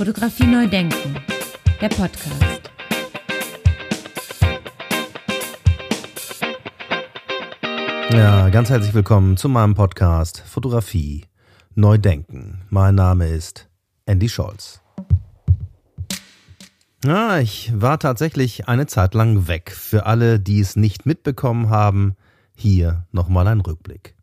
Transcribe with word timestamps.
Fotografie 0.00 0.46
neu 0.46 0.66
denken, 0.66 1.14
der 1.78 1.90
Podcast. 1.90 2.70
Ja, 8.10 8.48
ganz 8.48 8.70
herzlich 8.70 8.94
willkommen 8.94 9.36
zu 9.36 9.50
meinem 9.50 9.74
Podcast 9.74 10.40
Fotografie 10.40 11.26
neu 11.74 11.98
denken. 11.98 12.62
Mein 12.70 12.94
Name 12.94 13.28
ist 13.28 13.68
Andy 14.06 14.30
Scholz. 14.30 14.80
Ja, 17.04 17.38
ich 17.38 17.70
war 17.74 17.98
tatsächlich 17.98 18.68
eine 18.68 18.86
Zeit 18.86 19.12
lang 19.12 19.48
weg. 19.48 19.70
Für 19.70 20.06
alle, 20.06 20.40
die 20.40 20.60
es 20.60 20.76
nicht 20.76 21.04
mitbekommen 21.04 21.68
haben, 21.68 22.16
hier 22.54 23.04
nochmal 23.12 23.46
ein 23.48 23.60
Rückblick. 23.60 24.14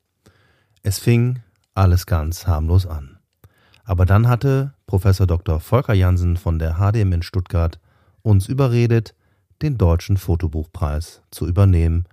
Es 0.82 0.98
fing 0.98 1.44
alles 1.76 2.08
ganz 2.08 2.48
harmlos 2.48 2.88
an. 2.88 3.17
Aber 3.88 4.06
dann 4.06 4.28
hatte 4.28 4.74
Professor 4.86 5.26
Dr. 5.26 5.62
Volker 5.62 5.94
Jansen 5.94 6.36
von 6.36 6.60
der 6.60 6.76
HDM 6.76 7.14
in 7.14 7.22
Stuttgart 7.22 7.80
uns 8.22 8.50
überredet, 8.50 9.16
den 9.62 9.78
deutschen 9.78 10.18
Fotobuchpreis 10.18 11.22
zu 11.32 11.48
übernehmen 11.48 12.04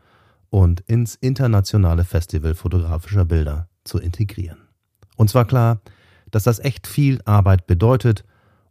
und 0.51 0.81
ins 0.83 1.17
internationale 1.17 2.05
Festival 2.05 2.55
fotografischer 2.55 3.25
Bilder 3.25 3.67
zu 3.83 3.99
integrieren. 3.99 4.69
Uns 5.17 5.35
war 5.35 5.47
klar, 5.47 5.81
dass 6.31 6.45
das 6.45 6.61
echt 6.61 6.87
viel 6.87 7.21
Arbeit 7.25 7.67
bedeutet 7.67 8.25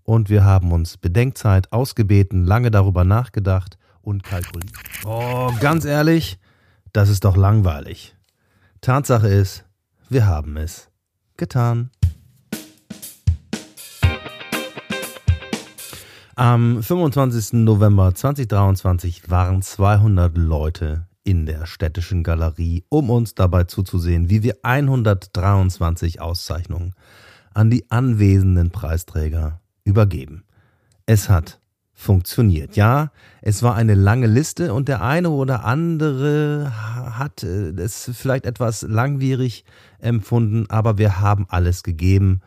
und 0.04 0.30
wir 0.30 0.46
haben 0.46 0.72
uns 0.72 0.96
Bedenkzeit 0.96 1.74
ausgebeten, 1.74 2.46
lange 2.46 2.72
darüber 2.72 3.04
nachgedacht 3.04 3.78
und 4.02 4.24
kalkuliert. 4.24 4.72
Oh, 5.04 5.52
ganz 5.60 5.84
ehrlich, 5.84 6.40
das 6.94 7.10
ist 7.10 7.26
doch 7.26 7.36
langweilig. 7.36 8.16
Tatsache 8.80 9.28
ist, 9.28 9.66
wir 10.08 10.26
haben 10.26 10.56
es 10.56 10.90
getan. 11.36 11.92
Am 16.36 16.82
25. 16.82 17.54
November 17.64 18.16
2023 18.16 19.30
waren 19.30 19.62
200 19.62 20.36
Leute 20.36 21.06
in 21.24 21.46
der 21.46 21.68
städtischen 21.68 22.24
Galerie, 22.24 22.84
um 22.90 23.12
uns 23.12 23.36
dabei 23.36 23.66
zuzusehen, 23.66 24.32
wie 24.32 24.42
wir 24.42 24.58
123 24.64 26.22
Auszeichnungen 26.22 26.96
an 27.54 27.70
die 27.70 27.92
anwesenden 27.92 28.72
Preisträger 28.72 29.62
übergeben. 29.84 30.44
Es 31.06 31.30
hat 31.30 31.60
funktioniert. 31.94 32.76
Ja, 32.76 33.12
es 33.44 33.62
war 33.62 33.76
eine 33.76 33.94
lange 33.94 34.26
Liste 34.26 34.74
und 34.74 34.88
der 34.88 35.04
eine 35.04 35.30
oder 35.30 35.64
andere 35.66 36.74
hat 37.16 37.44
äh, 37.44 37.70
es 37.80 38.10
vielleicht 38.12 38.48
etwas 38.48 38.82
langwierig 38.82 39.66
empfunden, 40.00 40.66
aber 40.70 40.98
wir 40.98 41.20
haben 41.20 41.46
alles 41.48 41.84
gegeben 41.84 42.42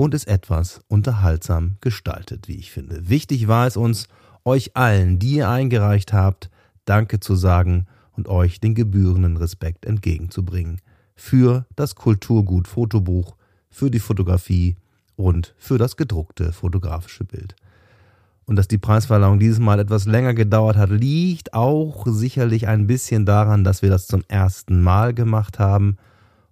und 0.00 0.14
es 0.14 0.24
etwas 0.24 0.80
unterhaltsam 0.88 1.76
gestaltet, 1.82 2.48
wie 2.48 2.56
ich 2.56 2.70
finde. 2.70 3.10
Wichtig 3.10 3.48
war 3.48 3.66
es 3.66 3.76
uns, 3.76 4.06
euch 4.46 4.74
allen, 4.74 5.18
die 5.18 5.34
ihr 5.34 5.50
eingereicht 5.50 6.14
habt, 6.14 6.48
Danke 6.86 7.20
zu 7.20 7.34
sagen 7.34 7.84
und 8.12 8.26
euch 8.26 8.60
den 8.60 8.74
gebührenden 8.74 9.36
Respekt 9.36 9.84
entgegenzubringen 9.84 10.80
für 11.16 11.66
das 11.76 11.96
Kulturgut 11.96 12.66
Fotobuch, 12.66 13.36
für 13.68 13.90
die 13.90 13.98
Fotografie 13.98 14.76
und 15.16 15.54
für 15.58 15.76
das 15.76 15.98
gedruckte 15.98 16.54
fotografische 16.54 17.24
Bild. 17.24 17.54
Und 18.46 18.56
dass 18.56 18.68
die 18.68 18.78
Preisverleihung 18.78 19.38
dieses 19.38 19.58
Mal 19.58 19.80
etwas 19.80 20.06
länger 20.06 20.32
gedauert 20.32 20.78
hat, 20.78 20.88
liegt 20.88 21.52
auch 21.52 22.06
sicherlich 22.06 22.66
ein 22.68 22.86
bisschen 22.86 23.26
daran, 23.26 23.64
dass 23.64 23.82
wir 23.82 23.90
das 23.90 24.06
zum 24.06 24.24
ersten 24.28 24.80
Mal 24.80 25.12
gemacht 25.12 25.58
haben 25.58 25.98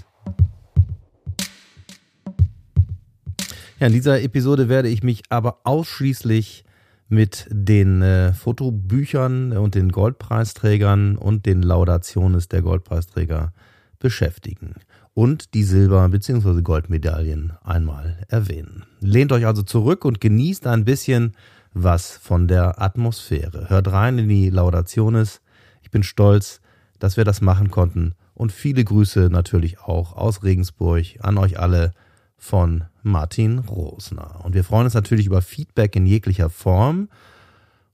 Ja, 3.79 3.87
in 3.87 3.93
dieser 3.93 4.21
Episode 4.21 4.69
werde 4.69 4.89
ich 4.89 5.01
mich 5.01 5.23
aber 5.29 5.61
ausschließlich 5.63 6.65
mit 7.07 7.47
den 7.49 8.01
äh, 8.01 8.31
Fotobüchern 8.31 9.53
und 9.53 9.75
den 9.75 9.91
Goldpreisträgern 9.91 11.17
und 11.17 11.45
den 11.45 11.61
Laudationes 11.61 12.47
der 12.47 12.61
Goldpreisträger 12.61 13.53
beschäftigen 13.99 14.75
und 15.13 15.53
die 15.53 15.63
Silber- 15.63 16.07
bzw. 16.09 16.61
Goldmedaillen 16.61 17.53
einmal 17.63 18.17
erwähnen. 18.27 18.83
Lehnt 18.99 19.31
euch 19.31 19.45
also 19.45 19.63
zurück 19.63 20.05
und 20.05 20.21
genießt 20.21 20.67
ein 20.67 20.85
bisschen 20.85 21.33
was 21.73 22.11
von 22.11 22.47
der 22.47 22.81
Atmosphäre. 22.81 23.69
Hört 23.69 23.91
rein 23.91 24.17
in 24.17 24.29
die 24.29 24.49
Laudationes. 24.49 25.41
Ich 25.81 25.91
bin 25.91 26.03
stolz, 26.03 26.61
dass 26.99 27.17
wir 27.17 27.23
das 27.23 27.41
machen 27.41 27.71
konnten 27.71 28.13
und 28.33 28.51
viele 28.51 28.83
Grüße 28.83 29.29
natürlich 29.31 29.79
auch 29.81 30.13
aus 30.13 30.43
Regensburg 30.43 31.05
an 31.19 31.37
euch 31.37 31.59
alle 31.59 31.91
von 32.37 32.85
Martin 33.03 33.59
Rosner. 33.59 34.43
Und 34.43 34.55
wir 34.55 34.63
freuen 34.63 34.85
uns 34.85 34.95
natürlich 34.95 35.27
über 35.27 35.41
Feedback 35.41 35.95
in 35.95 36.07
jeglicher 36.07 36.49
Form. 36.49 37.09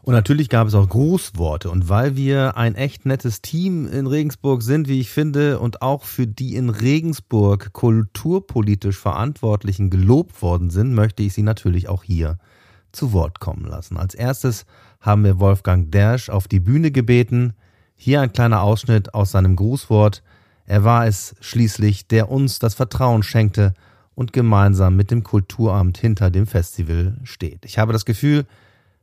Und 0.00 0.14
natürlich 0.14 0.48
gab 0.48 0.66
es 0.66 0.74
auch 0.74 0.88
Grußworte. 0.88 1.68
Und 1.68 1.90
weil 1.90 2.16
wir 2.16 2.56
ein 2.56 2.76
echt 2.76 3.04
nettes 3.04 3.42
Team 3.42 3.86
in 3.86 4.06
Regensburg 4.06 4.62
sind, 4.62 4.88
wie 4.88 5.00
ich 5.00 5.10
finde, 5.10 5.58
und 5.58 5.82
auch 5.82 6.04
für 6.04 6.26
die 6.26 6.56
in 6.56 6.70
Regensburg 6.70 7.74
kulturpolitisch 7.74 8.96
Verantwortlichen 8.96 9.90
gelobt 9.90 10.40
worden 10.40 10.70
sind, 10.70 10.94
möchte 10.94 11.22
ich 11.22 11.34
sie 11.34 11.42
natürlich 11.42 11.90
auch 11.90 12.02
hier 12.02 12.38
zu 12.92 13.12
Wort 13.12 13.40
kommen 13.40 13.64
lassen. 13.66 13.96
Als 13.96 14.14
erstes 14.14 14.66
haben 15.00 15.24
wir 15.24 15.40
Wolfgang 15.40 15.90
Dersch 15.90 16.28
auf 16.28 16.48
die 16.48 16.60
Bühne 16.60 16.90
gebeten. 16.90 17.54
Hier 17.94 18.20
ein 18.20 18.32
kleiner 18.32 18.62
Ausschnitt 18.62 19.14
aus 19.14 19.32
seinem 19.32 19.56
Grußwort. 19.56 20.22
Er 20.66 20.84
war 20.84 21.06
es 21.06 21.34
schließlich, 21.40 22.06
der 22.08 22.30
uns 22.30 22.58
das 22.58 22.74
Vertrauen 22.74 23.22
schenkte 23.22 23.74
und 24.14 24.32
gemeinsam 24.32 24.96
mit 24.96 25.10
dem 25.10 25.24
Kulturamt 25.24 25.98
hinter 25.98 26.30
dem 26.30 26.46
Festival 26.46 27.16
steht. 27.24 27.64
Ich 27.64 27.78
habe 27.78 27.92
das 27.92 28.04
Gefühl, 28.04 28.46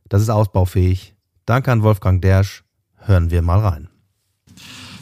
das 0.10 0.22
ist 0.22 0.30
ausbaufähig. 0.30 1.16
Danke 1.45 1.72
an 1.72 1.84
Wolfgang 1.84 2.22
Dersch. 2.22 2.63
Hören 2.98 3.31
wir 3.31 3.42
mal 3.42 3.60
rein. 3.60 3.89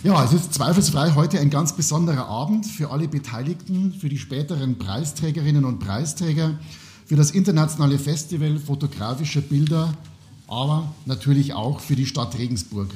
Ja, 0.04 0.24
es 0.24 0.34
ist 0.34 0.54
zweifelsfrei 0.54 1.14
heute 1.16 1.40
ein 1.40 1.50
ganz 1.50 1.74
besonderer 1.74 2.28
Abend 2.28 2.68
für 2.68 2.92
alle 2.92 3.08
Beteiligten, 3.08 3.92
für 3.92 4.08
die 4.08 4.20
späteren 4.20 4.78
Preisträgerinnen 4.78 5.66
und 5.66 5.80
Preisträger 5.80 6.60
für 7.06 7.16
das 7.16 7.32
internationale 7.32 8.00
Festival 8.00 8.58
fotografischer 8.58 9.42
Bilder, 9.42 9.96
aber 10.48 10.94
natürlich 11.06 11.54
auch 11.54 11.80
für 11.80 11.96
die 11.96 12.06
Stadt 12.06 12.38
Regensburg. 12.38 12.90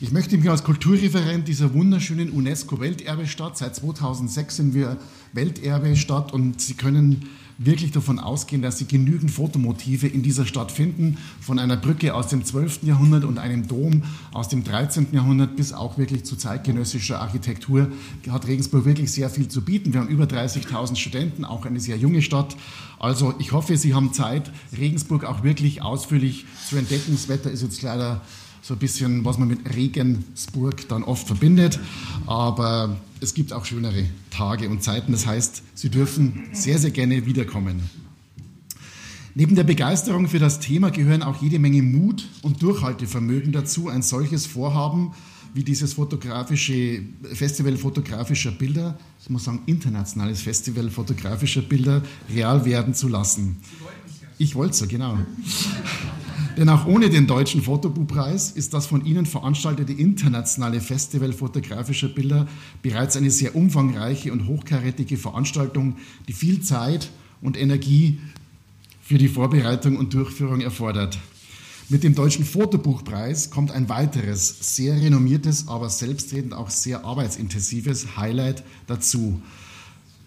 Ich 0.00 0.12
möchte 0.12 0.38
mich 0.38 0.48
als 0.48 0.64
Kulturreferent 0.64 1.46
dieser 1.46 1.74
wunderschönen 1.74 2.30
UNESCO-Welterbestadt, 2.30 3.58
seit 3.58 3.76
2006 3.76 4.56
sind 4.56 4.74
wir 4.74 4.96
Welterbestadt 5.34 6.32
und 6.32 6.60
Sie 6.60 6.74
können 6.74 7.28
wirklich 7.62 7.92
davon 7.92 8.18
ausgehen, 8.18 8.62
dass 8.62 8.78
Sie 8.78 8.86
genügend 8.86 9.30
Fotomotive 9.30 10.06
in 10.06 10.22
dieser 10.22 10.46
Stadt 10.46 10.72
finden, 10.72 11.18
von 11.42 11.58
einer 11.58 11.76
Brücke 11.76 12.14
aus 12.14 12.28
dem 12.28 12.42
12. 12.42 12.84
Jahrhundert 12.84 13.24
und 13.24 13.38
einem 13.38 13.68
Dom 13.68 14.02
aus 14.32 14.48
dem 14.48 14.64
13. 14.64 15.08
Jahrhundert 15.12 15.56
bis 15.56 15.74
auch 15.74 15.98
wirklich 15.98 16.24
zu 16.24 16.36
zeitgenössischer 16.36 17.20
Architektur 17.20 17.88
hat 18.30 18.46
Regensburg 18.46 18.86
wirklich 18.86 19.12
sehr 19.12 19.28
viel 19.28 19.48
zu 19.48 19.62
bieten. 19.62 19.92
Wir 19.92 20.00
haben 20.00 20.08
über 20.08 20.24
30.000 20.24 20.96
Studenten, 20.96 21.44
auch 21.44 21.66
eine 21.66 21.80
sehr 21.80 21.98
junge 21.98 22.22
Stadt. 22.22 22.56
Also 22.98 23.34
ich 23.38 23.52
hoffe, 23.52 23.76
Sie 23.76 23.92
haben 23.92 24.14
Zeit, 24.14 24.50
Regensburg 24.78 25.24
auch 25.24 25.42
wirklich 25.42 25.82
ausführlich 25.82 26.46
zu 26.66 26.76
entdecken. 26.76 27.12
Das 27.12 27.28
Wetter 27.28 27.50
ist 27.50 27.62
jetzt 27.62 27.82
leider 27.82 28.22
so 28.62 28.74
ein 28.74 28.80
bisschen, 28.80 29.24
was 29.26 29.36
man 29.36 29.48
mit 29.48 29.74
Regensburg 29.74 30.88
dann 30.88 31.02
oft 31.02 31.26
verbindet. 31.26 31.78
Aber 32.26 32.96
es 33.20 33.34
gibt 33.34 33.52
auch 33.52 33.64
schönere 33.64 34.04
Tage 34.30 34.68
und 34.68 34.82
Zeiten. 34.82 35.12
Das 35.12 35.26
heißt, 35.26 35.62
Sie 35.74 35.90
dürfen 35.90 36.48
sehr, 36.52 36.78
sehr 36.78 36.90
gerne 36.90 37.26
wiederkommen. 37.26 37.82
Neben 39.34 39.54
der 39.54 39.64
Begeisterung 39.64 40.28
für 40.28 40.38
das 40.38 40.58
Thema 40.58 40.90
gehören 40.90 41.22
auch 41.22 41.40
jede 41.40 41.58
Menge 41.58 41.82
Mut 41.82 42.26
und 42.42 42.62
Durchhaltevermögen 42.62 43.52
dazu, 43.52 43.88
ein 43.88 44.02
solches 44.02 44.46
Vorhaben 44.46 45.12
wie 45.54 45.64
dieses 45.64 45.94
fotografische 45.94 47.02
Festival 47.32 47.76
fotografischer 47.76 48.52
Bilder, 48.52 48.98
ich 49.20 49.30
muss 49.30 49.44
sagen 49.44 49.62
internationales 49.66 50.42
Festival 50.42 50.90
fotografischer 50.90 51.62
Bilder, 51.62 52.02
real 52.32 52.64
werden 52.64 52.94
zu 52.94 53.08
lassen. 53.08 53.56
Ich 54.38 54.54
wollte 54.54 54.76
so, 54.76 54.86
genau. 54.86 55.18
Denn 56.56 56.68
auch 56.68 56.86
ohne 56.86 57.10
den 57.10 57.26
deutschen 57.26 57.62
Fotobuchpreis 57.62 58.50
ist 58.50 58.74
das 58.74 58.86
von 58.86 59.04
Ihnen 59.04 59.26
veranstaltete 59.26 59.92
internationale 59.92 60.80
Festival 60.80 61.32
fotografischer 61.32 62.08
Bilder 62.08 62.48
bereits 62.82 63.16
eine 63.16 63.30
sehr 63.30 63.54
umfangreiche 63.54 64.32
und 64.32 64.46
hochkarätige 64.46 65.16
Veranstaltung, 65.16 65.96
die 66.28 66.32
viel 66.32 66.60
Zeit 66.60 67.10
und 67.40 67.56
Energie 67.56 68.20
für 69.02 69.18
die 69.18 69.28
Vorbereitung 69.28 69.96
und 69.96 70.12
Durchführung 70.14 70.60
erfordert. 70.60 71.18
Mit 71.88 72.04
dem 72.04 72.14
Deutschen 72.14 72.44
Fotobuchpreis 72.44 73.50
kommt 73.50 73.72
ein 73.72 73.88
weiteres, 73.88 74.76
sehr 74.76 74.94
renommiertes, 74.94 75.66
aber 75.66 75.90
selbstredend 75.90 76.54
auch 76.54 76.70
sehr 76.70 77.04
arbeitsintensives 77.04 78.16
Highlight 78.16 78.62
dazu. 78.86 79.42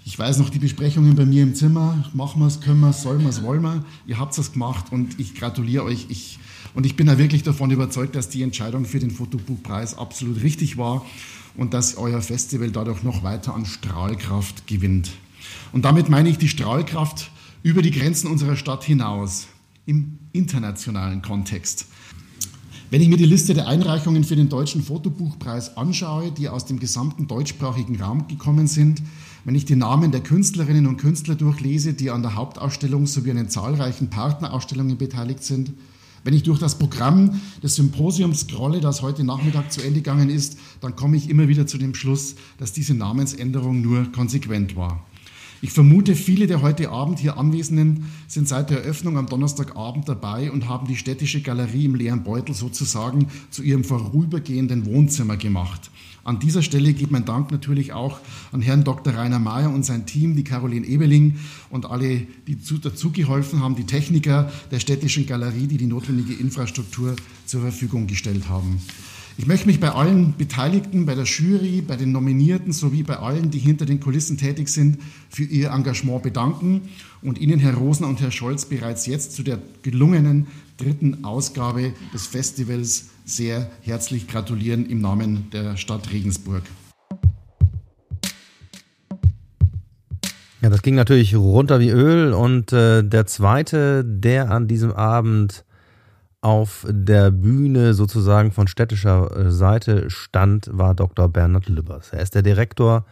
Ich 0.05 0.19
weiß 0.19 0.39
noch 0.39 0.50
die 0.50 0.59
Besprechungen 0.59 1.15
bei 1.15 1.25
mir 1.25 1.44
im 1.44 1.55
Zimmer. 1.55 2.03
Machen 2.13 2.41
wir 2.41 2.47
es, 2.47 2.59
können 2.59 2.81
wir 2.81 2.89
es, 2.89 3.03
sollen 3.03 3.21
wir 3.21 3.29
es, 3.29 3.41
wollen 3.41 3.61
wir. 3.61 3.85
Ihr 4.05 4.19
habt 4.19 4.38
es 4.38 4.51
gemacht 4.51 4.91
und 4.91 5.17
ich 5.17 5.33
gratuliere 5.33 5.85
euch. 5.85 6.07
Ich, 6.09 6.39
und 6.73 6.85
ich 6.85 6.97
bin 6.97 7.07
da 7.07 7.17
wirklich 7.17 7.44
davon 7.44 7.71
überzeugt, 7.71 8.13
dass 8.15 8.27
die 8.27 8.41
Entscheidung 8.41 8.83
für 8.83 9.00
den 9.00 9.11
Fotobuchpreis 9.11 9.97
absolut 9.97 10.44
richtig 10.44 10.77
war 10.77 11.05
und 11.55 11.73
dass 11.73 11.95
euer 11.95 12.21
Festival 12.21 12.69
dadurch 12.69 13.03
noch 13.03 13.23
weiter 13.23 13.55
an 13.55 13.65
Strahlkraft 13.65 14.67
gewinnt. 14.67 15.11
Und 15.71 15.85
damit 15.85 16.09
meine 16.09 16.27
ich 16.27 16.38
die 16.38 16.50
Strahlkraft 16.50 17.31
über 17.63 17.81
die 17.81 17.91
Grenzen 17.91 18.27
unserer 18.27 18.57
Stadt 18.57 18.83
hinaus, 18.83 19.47
im 19.85 20.19
internationalen 20.33 21.21
Kontext. 21.21 21.85
Wenn 22.89 23.01
ich 23.01 23.07
mir 23.07 23.17
die 23.17 23.25
Liste 23.25 23.53
der 23.53 23.67
Einreichungen 23.67 24.23
für 24.25 24.35
den 24.35 24.50
Deutschen 24.50 24.83
Fotobuchpreis 24.83 25.77
anschaue, 25.77 26.31
die 26.31 26.50
aus 26.50 26.65
dem 26.65 26.79
gesamten 26.79 27.27
deutschsprachigen 27.27 28.00
Raum 28.01 28.27
gekommen 28.27 28.67
sind, 28.67 29.01
wenn 29.45 29.56
ich 29.56 29.66
die 29.66 29.75
Namen 29.75 30.12
der 30.12 30.22
Künstlerinnen 30.22 30.88
und 30.88 30.98
Künstler 30.98 31.36
durchlese, 31.36 31.94
die 31.94 32.10
an 32.10 32.22
der 32.22 32.36
Hauptausstellung 32.36 33.07
sowie 33.07 33.31
an 33.31 33.38
den 33.38 33.50
zahlreichen 33.50 34.10
Partnerausstellungen 34.10 34.98
beteiligt 34.98 35.44
sind, 35.44 35.74
wenn 36.24 36.34
ich 36.34 36.44
durch 36.44 36.60
das 36.60 36.80
Programm 36.80 37.42
des 37.62 37.75
Symposiums 37.75 38.42
scrolle, 38.42 38.80
das 38.80 39.01
heute 39.01 39.25
Nachmittag 39.25 39.74
zu 39.74 39.81
Ende 39.81 40.00
gegangen 40.00 40.30
ist, 40.30 40.57
dann 40.80 40.95
komme 40.95 41.18
ich 41.18 41.30
immer 41.30 41.50
wieder 41.50 41.68
zu 41.68 41.78
dem 41.78 41.94
Schluss, 41.94 42.36
dass 42.57 42.72
diese 42.72 42.94
Namensänderung 42.94 43.81
nur 43.81 44.10
konsequent 44.13 44.78
war. 44.78 45.06
Ich 45.62 45.72
vermute, 45.72 46.16
viele 46.16 46.46
der 46.46 46.62
heute 46.62 46.89
Abend 46.89 47.19
hier 47.19 47.38
Anwesenden 47.38 48.12
sind 48.28 48.50
seit 48.50 48.69
der 48.69 48.84
Eröffnung 48.84 49.18
am 49.18 49.28
Donnerstagabend 49.28 50.10
dabei 50.10 50.51
und 50.51 50.68
haben 50.68 50.88
die 50.88 50.98
städtische 50.98 51.42
Galerie 51.42 51.86
im 51.86 51.96
leeren 51.96 52.24
Beutel 52.24 52.54
sozusagen 52.54 53.28
zu 53.50 53.63
ihrem 53.63 53.86
vorübergehenden 53.86 54.86
Wohnzimmer 54.86 55.38
gemacht. 55.38 55.89
An 56.24 56.40
dieser 56.40 56.62
Stelle 56.62 56.94
geht 56.94 57.12
mein 57.12 57.25
Dank 57.25 57.52
natürlich 57.52 57.92
auch 57.92 58.20
an 58.54 58.62
Herrn 58.62 58.86
Dr. 58.86 59.14
Rainer 59.14 59.40
Mayer 59.40 59.70
und 59.70 59.84
sein 59.84 60.06
Team, 60.06 60.38
die 60.38 60.46
Caroline 60.46 60.86
Ebeling 60.86 61.38
und 61.70 61.86
alle, 61.86 62.22
die 62.48 62.58
dazugeholfen 62.81 63.60
haben, 63.60 63.75
die 63.75 63.86
Techniker 63.86 64.50
der 64.72 64.80
städtischen 64.80 65.25
Galerie, 65.25 65.68
die 65.68 65.78
die 65.78 65.88
notwendige 65.88 66.34
Infrastruktur 66.34 67.16
zur 67.46 67.62
Verfügung 67.62 68.08
gestellt 68.08 68.48
haben. 68.48 68.80
Ich 69.36 69.48
möchte 69.48 69.66
mich 69.66 69.80
bei 69.80 69.90
allen 69.90 70.36
Beteiligten, 70.38 71.08
bei 71.08 71.16
der 71.16 71.25
Jury, 71.25 71.81
bei 71.81 71.96
den 71.96 72.12
Nominierten 72.12 72.72
sowie 72.72 73.02
bei 73.02 73.18
allen, 73.18 73.50
die 73.50 73.58
hinter 73.58 73.86
den 73.86 74.00
Kulissen 74.00 74.38
tätig 74.38 74.70
sind, 74.70 75.00
für 75.30 75.44
ihr 75.44 75.72
Engagement 75.72 76.22
bedanken 76.22 76.81
und 77.24 77.40
Ihnen, 77.40 77.60
Herr 77.60 77.74
Rosner 77.74 78.08
und 78.08 78.22
Herr 78.22 78.31
Scholz, 78.31 78.66
bereits 78.66 79.08
jetzt 79.08 79.34
zu 79.34 79.42
der 79.42 79.60
gelungenen 79.81 80.48
dritten 80.78 81.24
Ausgabe 81.24 81.94
des 82.14 82.28
Festivals 82.28 83.10
sehr 83.25 83.70
herzlich 83.81 84.28
gratulieren 84.28 84.86
im 84.86 85.02
Namen 85.02 85.50
der 85.52 85.78
Stadt 85.78 86.12
Regensburg. 86.12 86.64
Ja, 90.62 90.70
das 90.70 90.81
ging 90.81 90.96
natürlich 90.96 91.36
runter 91.36 91.80
wie 91.81 91.90
Öl 91.90 92.31
und 92.31 92.72
äh, 92.72 93.04
der 93.04 93.25
zweite, 93.25 94.06
der 94.06 94.50
an 94.50 94.68
diesem 94.68 94.94
Abend 94.94 95.66
auf 96.40 96.86
der 96.90 97.31
Bühne 97.31 97.94
sozusagen 97.94 98.52
von 98.52 98.68
städtischer 98.68 99.36
äh, 99.36 99.52
Seite 99.52 100.10
stand, 100.10 100.70
war 100.72 100.96
Dr. 100.96 101.28
Bernhard 101.28 101.68
Lübbers. 101.68 102.12
Er 102.12 102.22
ist 102.22 102.36
der 102.36 102.44
Direktor 102.44 103.06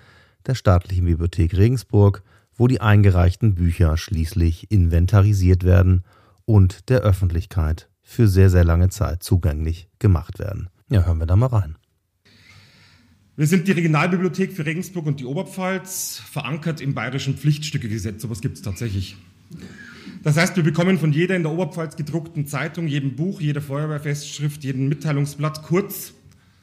der 0.47 0.55
Staatlichen 0.55 1.05
Bibliothek 1.05 1.55
Regensburg, 1.57 2.23
wo 2.55 2.67
die 2.67 2.79
eingereichten 2.79 3.55
Bücher 3.55 3.97
schließlich 3.97 4.71
inventarisiert 4.71 5.65
werden 5.65 6.03
und 6.45 6.89
der 6.89 7.01
Öffentlichkeit 7.01 7.89
für 8.01 8.27
sehr, 8.27 8.49
sehr 8.49 8.63
lange 8.63 8.89
Zeit 8.89 9.23
zugänglich 9.23 9.87
gemacht 9.99 10.39
werden. 10.39 10.69
Ja, 10.89 11.05
hören 11.05 11.19
wir 11.19 11.25
da 11.25 11.35
mal 11.35 11.47
rein. 11.47 11.77
Wir 13.37 13.47
sind 13.47 13.67
die 13.67 13.71
Regionalbibliothek 13.71 14.51
für 14.51 14.65
Regensburg 14.65 15.05
und 15.05 15.19
die 15.19 15.25
Oberpfalz, 15.25 16.21
verankert 16.25 16.81
im 16.81 16.93
bayerischen 16.93 17.37
Pflichtstückegesetz. 17.37 18.21
Sowas 18.21 18.41
gibt 18.41 18.57
es 18.57 18.61
tatsächlich. 18.61 19.15
Das 20.23 20.37
heißt, 20.37 20.55
wir 20.57 20.63
bekommen 20.63 20.99
von 20.99 21.13
jeder 21.13 21.35
in 21.35 21.43
der 21.43 21.51
Oberpfalz 21.51 21.95
gedruckten 21.95 22.45
Zeitung, 22.45 22.87
jedem 22.87 23.15
Buch, 23.15 23.41
jeder 23.41 23.61
Feuerwehrfestschrift, 23.61 24.63
jedem 24.63 24.89
Mitteilungsblatt 24.89 25.63
kurz 25.63 26.13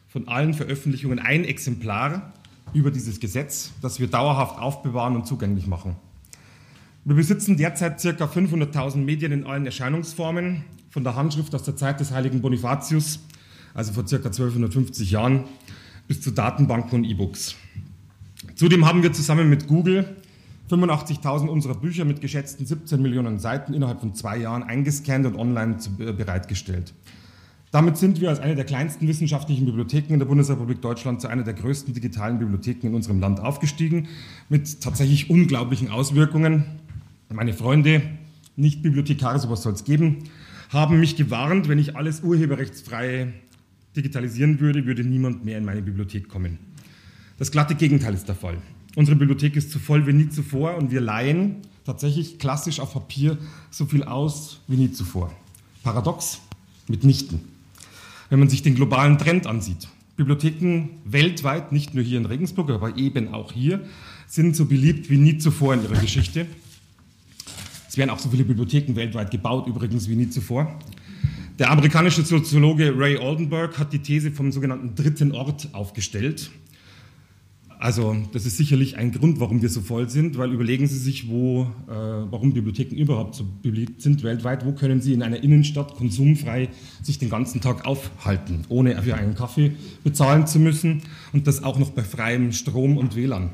von 0.07 0.29
allen 0.29 0.55
Veröffentlichungen 0.55 1.19
ein 1.19 1.45
Exemplar 1.45 2.35
über 2.75 2.91
dieses 2.91 3.19
Gesetz, 3.19 3.73
das 3.83 3.99
wir 3.99 4.07
dauerhaft 4.07 4.59
aufbewahren 4.59 5.17
und 5.17 5.27
zugänglich 5.27 5.67
machen. 5.67 5.97
Wir 7.05 7.15
besitzen 7.15 7.57
derzeit 7.57 8.03
ca. 8.03 8.25
500.000 8.25 8.99
Medien 8.99 9.33
in 9.33 9.45
allen 9.45 9.65
Erscheinungsformen, 9.65 10.65
von 10.91 11.05
der 11.05 11.15
Handschrift 11.15 11.55
aus 11.55 11.63
der 11.63 11.77
Zeit 11.77 12.01
des 12.01 12.11
heiligen 12.11 12.41
Bonifatius, 12.41 13.21
also 13.75 13.93
vor 13.93 14.05
ca. 14.05 14.17
1250 14.17 15.11
Jahren, 15.11 15.45
bis 16.07 16.21
zu 16.21 16.31
Datenbanken 16.31 16.99
und 16.99 17.05
E-Books. 17.05 17.55
Zudem 18.57 18.87
haben 18.87 19.03
wir 19.03 19.13
zusammen 19.13 19.49
mit 19.49 19.67
Google 19.69 20.17
85.000 20.71 21.47
unserer 21.47 21.75
Bücher 21.75 22.05
mit 22.05 22.21
geschätzten 22.21 22.67
17 22.67 23.01
Millionen 23.01 23.39
Seiten 23.39 23.73
innerhalb 23.73 24.01
von 24.01 24.15
zwei 24.15 24.37
Jahren 24.37 24.63
eingescannt 24.63 25.27
und 25.27 25.37
online 25.37 25.79
äh, 25.99 26.13
bereitgestellt. 26.13 26.93
Damit 27.71 27.99
sind 27.99 28.21
wir 28.21 28.31
als 28.31 28.41
eine 28.41 28.55
der 28.55 28.65
kleinsten 28.65 29.07
wissenschaftlichen 29.09 29.67
Bibliotheken 29.67 30.15
in 30.15 30.19
der 30.19 30.27
Bundesrepublik 30.27 30.81
Deutschland 30.81 31.21
zu 31.21 31.29
einer 31.29 31.43
der 31.43 31.55
größten 31.55 31.93
digitalen 31.93 32.39
Bibliotheken 32.39 32.89
in 32.89 32.95
unserem 32.95 33.21
Land 33.21 33.41
aufgestiegen, 33.41 34.09
mit 34.49 34.81
tatsächlich 34.81 35.29
unglaublichen 35.29 35.91
Auswirkungen. 35.91 36.65
Meine 37.31 37.53
Freunde, 37.53 38.01
nicht 38.57 38.83
Bibliothekare, 38.83 39.39
sowas 39.39 39.63
soll 39.63 39.75
es 39.75 39.85
geben, 39.85 40.25
haben 40.71 40.99
mich 40.99 41.15
gewarnt, 41.17 41.69
wenn 41.69 41.79
ich 41.79 41.95
alles 41.95 42.23
urheberrechtsfrei 42.23 43.35
digitalisieren 43.95 44.61
würde, 44.61 44.87
würde 44.87 45.05
niemand 45.05 45.45
mehr 45.45 45.59
in 45.59 45.65
meine 45.67 45.83
Bibliothek 45.83 46.29
kommen. 46.29 46.59
Das 47.39 47.51
glatte 47.51 47.75
Gegenteil 47.75 48.15
ist 48.15 48.29
der 48.29 48.35
Fall. 48.35 48.57
Unsere 48.97 49.15
Bibliothek 49.17 49.57
ist 49.57 49.71
so 49.71 49.79
voll 49.79 50.07
wie 50.07 50.15
nie 50.15 50.31
zuvor 50.31 50.77
und 50.77 50.91
wir 50.91 51.03
leihen 51.03 51.57
tatsächlich 51.85 52.39
klassisch 52.39 52.81
auf 52.81 52.95
Papier 52.95 53.37
so 53.71 53.85
viel 53.85 54.05
aus 54.05 54.61
wie 54.67 54.77
nie 54.77 54.91
zuvor. 54.91 55.31
Paradox 55.83 56.41
mitnichten. 56.89 57.41
Wenn 58.31 58.39
man 58.39 58.49
sich 58.49 58.63
den 58.63 58.75
globalen 58.75 59.19
Trend 59.19 59.47
ansieht. 59.47 59.89
Bibliotheken 60.17 60.89
weltweit, 61.05 61.73
nicht 61.73 61.95
nur 61.95 62.03
hier 62.03 62.19
in 62.19 62.27
Regensburg, 62.27 62.71
aber 62.71 62.97
eben 62.97 63.35
auch 63.35 63.53
hier, 63.53 63.85
sind 64.27 64.57
so 64.57 64.65
beliebt 64.65 65.11
wie 65.11 65.19
nie 65.19 65.39
zuvor 65.39 65.75
in 65.75 65.83
ihrer 65.83 66.01
Geschichte. 66.01 66.47
Es 67.89 67.97
werden 67.97 68.11
auch 68.11 68.19
so 68.19 68.29
viele 68.29 68.45
Bibliotheken 68.45 68.95
weltweit 68.95 69.31
gebaut, 69.31 69.67
übrigens 69.67 70.09
wie 70.09 70.15
nie 70.15 70.29
zuvor. 70.29 70.79
Der 71.59 71.71
amerikanische 71.71 72.23
Soziologe 72.23 72.95
Ray 72.97 73.17
Oldenburg 73.17 73.79
hat 73.79 73.93
die 73.93 73.99
These 73.99 74.31
vom 74.31 74.53
sogenannten 74.53 74.95
dritten 74.95 75.33
Ort 75.33 75.71
aufgestellt 75.73 76.51
Also 77.81 78.17
das 78.33 78.45
ist 78.45 78.57
sicherlich 78.57 78.97
ein 78.97 79.13
Grund, 79.13 79.39
warum 79.39 79.63
wir 79.63 79.69
so 79.69 79.81
voll 79.81 80.09
sind, 80.09 80.37
weil 80.37 80.53
überlegen 80.53 80.87
Sie 80.87 80.99
sich, 80.99 81.29
wo, 81.29 81.63
äh, 81.63 81.67
warum 81.89 82.53
Bibliotheken 82.53 82.97
überhaupt 82.97 83.37
so 83.37 83.45
beliebt 83.63 84.03
sind 84.03 84.23
weltweit. 84.25 84.67
Wo 84.67 84.73
können 84.73 85.01
Sie 85.01 85.13
in 85.13 85.23
einer 85.23 85.43
Innenstadt 85.43 85.95
konsumfrei 85.95 86.69
sich 87.03 87.19
den 87.19 87.31
ganzen 87.31 87.61
Tag 87.61 87.87
aufhalten, 87.87 88.65
ohne 88.69 89.01
für 89.03 89.15
einen 89.15 89.35
Kaffee 89.35 89.73
bezahlen 90.05 90.47
zu 90.47 90.59
müssen 90.59 91.03
und 91.33 91.47
das 91.47 91.63
auch 91.63 91.79
noch 91.79 91.91
bei 91.91 92.03
freiem 92.03 92.53
Strom 92.53 92.99
und 92.99 93.15
WLAN. 93.15 93.51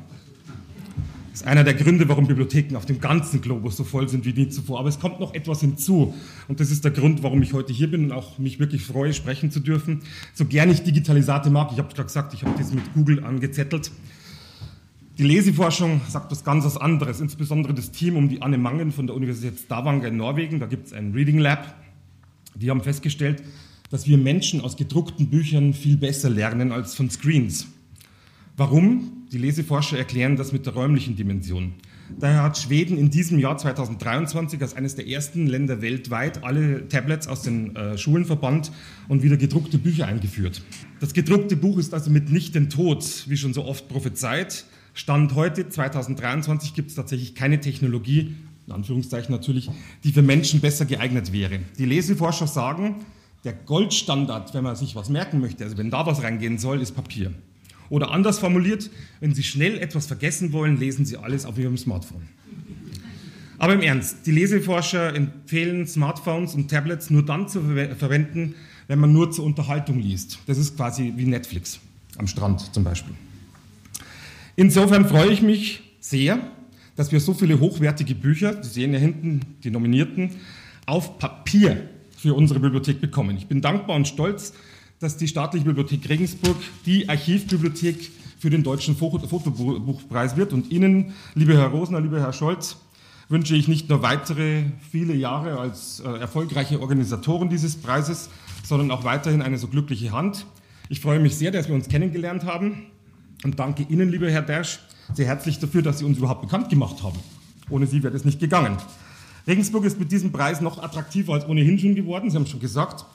Das 1.35 1.41
ist 1.41 1.47
einer 1.47 1.65
der 1.65 1.73
Gründe, 1.73 2.07
warum 2.07 2.27
Bibliotheken 2.27 2.77
auf 2.77 2.85
dem 2.85 3.01
ganzen 3.01 3.41
Globus 3.41 3.75
so 3.75 3.83
voll 3.83 4.07
sind 4.07 4.23
wie 4.23 4.31
nie 4.31 4.47
zuvor. 4.47 4.79
Aber 4.79 4.87
es 4.87 5.01
kommt 5.01 5.19
noch 5.19 5.33
etwas 5.33 5.59
hinzu. 5.59 6.13
Und 6.47 6.61
das 6.61 6.71
ist 6.71 6.85
der 6.85 6.91
Grund, 6.91 7.23
warum 7.23 7.41
ich 7.41 7.51
heute 7.51 7.73
hier 7.73 7.91
bin 7.91 8.05
und 8.05 8.11
auch 8.13 8.37
mich 8.37 8.57
wirklich 8.57 8.83
freue, 8.83 9.13
sprechen 9.13 9.51
zu 9.51 9.59
dürfen. 9.59 10.03
So 10.33 10.45
gern 10.45 10.71
ich 10.71 10.83
Digitalisate 10.83 11.49
mag, 11.49 11.73
ich 11.73 11.77
habe 11.77 11.89
gerade 11.89 12.05
gesagt, 12.05 12.33
ich 12.33 12.45
habe 12.45 12.57
das 12.57 12.73
mit 12.73 12.93
Google 12.93 13.21
angezettelt. 13.21 13.91
Die 15.17 15.23
Leseforschung 15.23 15.99
sagt 16.07 16.31
was 16.31 16.45
ganz 16.45 16.63
was 16.63 16.77
anderes, 16.77 17.19
insbesondere 17.19 17.73
das 17.73 17.91
Team 17.91 18.15
um 18.15 18.29
die 18.29 18.41
Anne 18.41 18.57
Mangen 18.57 18.93
von 18.93 19.05
der 19.05 19.17
Universität 19.17 19.59
Stavanger 19.59 20.07
in 20.07 20.15
Norwegen, 20.15 20.61
da 20.61 20.67
gibt 20.67 20.87
es 20.87 20.93
ein 20.93 21.11
Reading 21.11 21.39
Lab, 21.39 21.75
die 22.55 22.69
haben 22.69 22.79
festgestellt, 22.79 23.43
dass 23.89 24.07
wir 24.07 24.17
Menschen 24.17 24.61
aus 24.61 24.77
gedruckten 24.77 25.27
Büchern 25.27 25.73
viel 25.73 25.97
besser 25.97 26.29
lernen 26.29 26.71
als 26.71 26.95
von 26.95 27.09
Screens. 27.09 27.67
Warum? 28.55 29.24
Die 29.35 29.41
Leseforscher 29.41 29.97
erklären 29.97 30.37
das 30.37 30.53
mit 30.53 30.65
der 30.65 30.75
räumlichen 30.75 31.17
Dimension. 31.17 31.73
Daher 32.17 32.41
hat 32.41 32.57
Schweden 32.57 32.97
in 32.97 33.09
diesem 33.09 33.37
Jahr 33.37 33.57
2023 33.57 34.61
als 34.61 34.75
eines 34.75 34.95
der 34.95 35.09
ersten 35.09 35.45
Länder 35.45 35.81
weltweit 35.81 36.45
alle 36.45 36.87
Tablets 36.87 37.27
aus 37.27 37.41
den 37.41 37.75
äh, 37.75 37.97
Schulen 37.97 38.23
verbannt 38.23 38.71
und 39.09 39.23
wieder 39.23 39.35
gedruckte 39.35 39.77
Bücher 39.77 40.07
eingeführt. 40.07 40.61
Das 41.01 41.11
gedruckte 41.11 41.57
Buch 41.57 41.77
ist 41.79 41.93
also 41.93 42.11
mitnichten 42.11 42.69
tot, 42.69 43.25
wie 43.27 43.35
schon 43.35 43.53
so 43.53 43.65
oft 43.65 43.89
prophezeit. 43.89 44.63
Stand 44.93 45.35
heute, 45.35 45.67
2023, 45.67 46.73
gibt 46.73 46.91
es 46.91 46.95
tatsächlich 46.95 47.35
keine 47.35 47.59
Technologie, 47.59 48.35
in 48.67 48.71
Anführungszeichen 48.71 49.35
natürlich, 49.35 49.69
die 50.05 50.13
für 50.13 50.21
Menschen 50.21 50.61
besser 50.61 50.85
geeignet 50.85 51.33
wäre. 51.33 51.59
Die 51.77 51.85
Leseforscher 51.85 52.47
sagen, 52.47 53.03
der 53.43 53.51
Goldstandard, 53.51 54.53
wenn 54.53 54.63
man 54.63 54.77
sich 54.77 54.95
was 54.95 55.09
merken 55.09 55.41
möchte, 55.41 55.65
also 55.65 55.77
wenn 55.77 55.91
da 55.91 56.05
was 56.05 56.23
reingehen 56.23 56.57
soll, 56.57 56.79
ist 56.79 56.93
Papier. 56.93 57.33
Oder 57.89 58.11
anders 58.11 58.39
formuliert, 58.39 58.89
wenn 59.19 59.33
Sie 59.33 59.43
schnell 59.43 59.77
etwas 59.77 60.07
vergessen 60.07 60.53
wollen, 60.53 60.79
lesen 60.79 61.05
Sie 61.05 61.17
alles 61.17 61.45
auf 61.45 61.57
Ihrem 61.57 61.77
Smartphone. 61.77 62.23
Aber 63.57 63.73
im 63.73 63.81
Ernst, 63.81 64.25
die 64.25 64.31
Leseforscher 64.31 65.15
empfehlen 65.15 65.87
Smartphones 65.87 66.55
und 66.55 66.69
Tablets 66.69 67.09
nur 67.09 67.23
dann 67.23 67.47
zu 67.47 67.61
ver 67.61 67.95
verwenden, 67.95 68.55
wenn 68.87 68.99
man 68.99 69.13
nur 69.13 69.31
zur 69.31 69.45
Unterhaltung 69.45 69.99
liest. 69.99 70.39
Das 70.45 70.57
ist 70.57 70.75
quasi 70.75 71.13
wie 71.15 71.25
Netflix 71.25 71.79
am 72.17 72.27
Strand 72.27 72.73
zum 72.73 72.83
Beispiel. 72.83 73.13
Insofern 74.55 75.07
freue 75.07 75.31
ich 75.31 75.41
mich 75.41 75.83
sehr, 75.99 76.39
dass 76.95 77.11
wir 77.11 77.19
so 77.19 77.33
viele 77.33 77.59
hochwertige 77.59 78.15
Bücher, 78.15 78.63
Sie 78.63 78.69
sehen 78.69 78.93
ja 78.93 78.99
hinten 78.99 79.41
die 79.63 79.71
Nominierten, 79.71 80.31
auf 80.85 81.17
Papier 81.17 81.89
für 82.17 82.33
unsere 82.33 82.59
Bibliothek 82.59 83.01
bekommen. 83.01 83.37
Ich 83.37 83.47
bin 83.47 83.61
dankbar 83.61 83.95
und 83.95 84.07
stolz, 84.07 84.53
dass 84.99 85.17
die 85.17 85.27
Staatliche 85.27 85.65
Bibliothek 85.65 86.07
Regensburg 86.09 86.57
die 86.85 87.09
Archivbibliothek 87.09 88.11
für 88.39 88.49
den 88.49 88.63
Deutschen 88.63 88.95
Fotobuchpreis 88.95 90.37
wird. 90.37 90.53
Und 90.53 90.71
Ihnen, 90.71 91.13
liebe 91.33 91.57
Herr 91.57 91.67
Rosner, 91.67 92.01
lieber 92.01 92.19
Herr 92.19 92.33
Scholz, 92.33 92.77
wünsche 93.29 93.55
ich 93.55 93.67
nicht 93.67 93.89
nur 93.89 94.01
weitere 94.01 94.63
viele 94.91 95.15
Jahre 95.15 95.59
als 95.59 95.99
äh, 95.99 96.09
erfolgreiche 96.19 96.79
Organisatoren 96.79 97.49
dieses 97.49 97.75
Preises, 97.75 98.29
sondern 98.63 98.91
auch 98.91 99.03
weiterhin 99.03 99.41
eine 99.41 99.57
so 99.57 99.67
glückliche 99.67 100.11
Hand. 100.11 100.45
Ich 100.89 100.99
freue 100.99 101.19
mich 101.19 101.35
sehr, 101.35 101.51
dass 101.51 101.67
wir 101.67 101.75
uns 101.75 101.87
kennengelernt 101.87 102.45
haben 102.45 102.85
und 103.43 103.59
danke 103.59 103.83
Ihnen, 103.89 104.09
lieber 104.09 104.29
Herr 104.29 104.43
Dersch, 104.43 104.79
sehr 105.13 105.25
herzlich 105.25 105.59
dafür, 105.59 105.81
dass 105.81 105.99
Sie 105.99 106.05
uns 106.05 106.17
überhaupt 106.17 106.41
bekannt 106.41 106.69
gemacht 106.69 107.01
haben. 107.03 107.17
Ohne 107.69 107.87
Sie 107.87 108.03
wäre 108.03 108.13
das 108.13 108.25
nicht 108.25 108.39
gegangen. 108.39 108.77
Regensburg 109.47 109.85
ist 109.85 109.99
mit 109.99 110.11
diesem 110.11 110.31
Preis 110.31 110.61
noch 110.61 110.81
attraktiver 110.81 111.33
als 111.33 111.47
ohnehin 111.47 111.77
schon 111.77 111.95
geworden. 111.95 112.29
Sie 112.29 112.35
haben 112.35 112.47
schon 112.47 112.59
gesagt, 112.59 113.05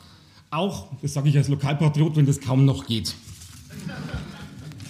auch, 0.51 0.89
das 1.01 1.15
sage 1.15 1.29
ich 1.29 1.37
als 1.37 1.49
Lokalpatriot, 1.49 2.17
wenn 2.17 2.27
das 2.27 2.41
kaum 2.41 2.65
noch 2.65 2.87
geht. 2.87 3.15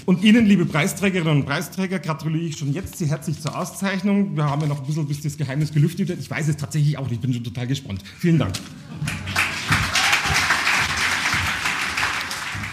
Und 0.07 0.25
Ihnen, 0.25 0.47
liebe 0.47 0.65
Preisträgerinnen 0.65 1.43
und 1.43 1.47
Preisträger, 1.47 1.99
gratuliere 1.99 2.45
ich 2.45 2.57
schon 2.57 2.73
jetzt 2.73 2.97
sehr 2.97 3.09
herzlich 3.09 3.41
zur 3.41 3.57
Auszeichnung. 3.57 4.35
Wir 4.35 4.45
haben 4.45 4.63
ja 4.63 4.69
noch 4.69 4.81
ein 4.81 4.87
bisschen, 4.87 5.07
bis 5.07 5.21
das 5.21 5.37
Geheimnis 5.37 5.73
gelüftet 5.73 6.09
wird. 6.09 6.19
Ich 6.19 6.31
weiß 6.31 6.49
es 6.49 6.57
tatsächlich 6.57 6.97
auch 6.99 7.05
nicht, 7.05 7.15
ich 7.15 7.21
bin 7.21 7.33
schon 7.33 7.45
total 7.45 7.67
gespannt. 7.67 8.03
Vielen 8.19 8.39
Dank. 8.39 8.55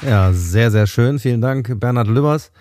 Ja, 0.02 0.32
sehr, 0.32 0.72
sehr 0.72 0.88
schön. 0.88 1.20
Vielen 1.20 1.42
Dank, 1.42 1.80
Bernhard 1.80 2.08
Lübbers. 2.08 2.52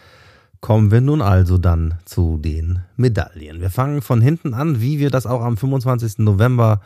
Kommen 0.60 0.90
wir 0.90 1.00
nun 1.00 1.22
also 1.22 1.58
dann 1.58 1.94
zu 2.04 2.38
den 2.38 2.80
Medaillen. 2.96 3.60
Wir 3.60 3.70
fangen 3.70 4.02
von 4.02 4.20
hinten 4.20 4.52
an, 4.52 4.80
wie 4.80 4.98
wir 4.98 5.10
das 5.10 5.26
auch 5.26 5.42
am 5.42 5.56
25. 5.56 6.18
November 6.18 6.80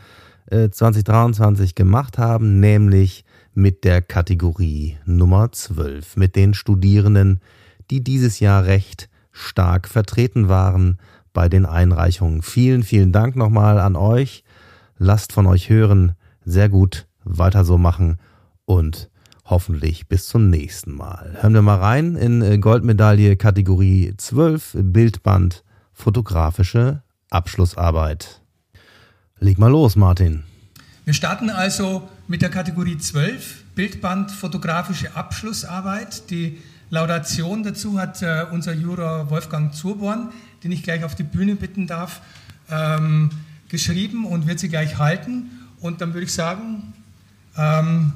äh, 0.50 0.68
2023 0.68 1.74
gemacht 1.74 2.18
haben, 2.18 2.60
nämlich 2.60 3.24
mit 3.60 3.84
der 3.84 4.00
Kategorie 4.00 4.96
Nummer 5.04 5.52
12, 5.52 6.16
mit 6.16 6.34
den 6.34 6.54
Studierenden, 6.54 7.40
die 7.90 8.02
dieses 8.02 8.40
Jahr 8.40 8.64
recht 8.64 9.10
stark 9.32 9.86
vertreten 9.86 10.48
waren 10.48 10.98
bei 11.32 11.48
den 11.48 11.66
Einreichungen. 11.66 12.42
Vielen, 12.42 12.82
vielen 12.82 13.12
Dank 13.12 13.36
nochmal 13.36 13.78
an 13.78 13.96
euch. 13.96 14.44
Lasst 14.96 15.32
von 15.32 15.46
euch 15.46 15.68
hören. 15.68 16.14
Sehr 16.44 16.68
gut. 16.68 17.06
Weiter 17.22 17.64
so 17.64 17.76
machen 17.76 18.16
und 18.64 19.10
hoffentlich 19.44 20.08
bis 20.08 20.26
zum 20.26 20.48
nächsten 20.48 20.92
Mal. 20.92 21.36
Hören 21.40 21.54
wir 21.54 21.62
mal 21.62 21.78
rein 21.78 22.16
in 22.16 22.40
äh, 22.40 22.58
Goldmedaille 22.58 23.36
Kategorie 23.36 24.14
12 24.16 24.76
Bildband 24.80 25.64
fotografische 25.92 27.02
Abschlussarbeit. 27.28 28.40
Leg 29.38 29.58
mal 29.58 29.70
los, 29.70 29.96
Martin. 29.96 30.44
Wir 31.04 31.14
starten 31.14 31.48
also 31.48 32.08
mit 32.28 32.42
der 32.42 32.50
Kategorie 32.50 32.98
12 32.98 33.64
Bildband 33.74 34.30
fotografische 34.30 35.16
Abschlussarbeit. 35.16 36.28
Die 36.30 36.58
Laudation 36.90 37.62
dazu 37.62 37.98
hat 37.98 38.20
äh, 38.20 38.44
unser 38.50 38.74
Juror 38.74 39.30
Wolfgang 39.30 39.74
Zurborn, 39.74 40.30
den 40.62 40.72
ich 40.72 40.82
gleich 40.82 41.02
auf 41.04 41.14
die 41.14 41.22
Bühne 41.22 41.56
bitten 41.56 41.86
darf, 41.86 42.20
ähm, 42.70 43.30
geschrieben 43.70 44.26
und 44.26 44.46
wird 44.46 44.58
sie 44.58 44.68
gleich 44.68 44.98
halten. 44.98 45.50
Und 45.80 46.02
dann 46.02 46.12
würde 46.12 46.26
ich 46.26 46.34
sagen, 46.34 46.92
ähm, 47.56 48.12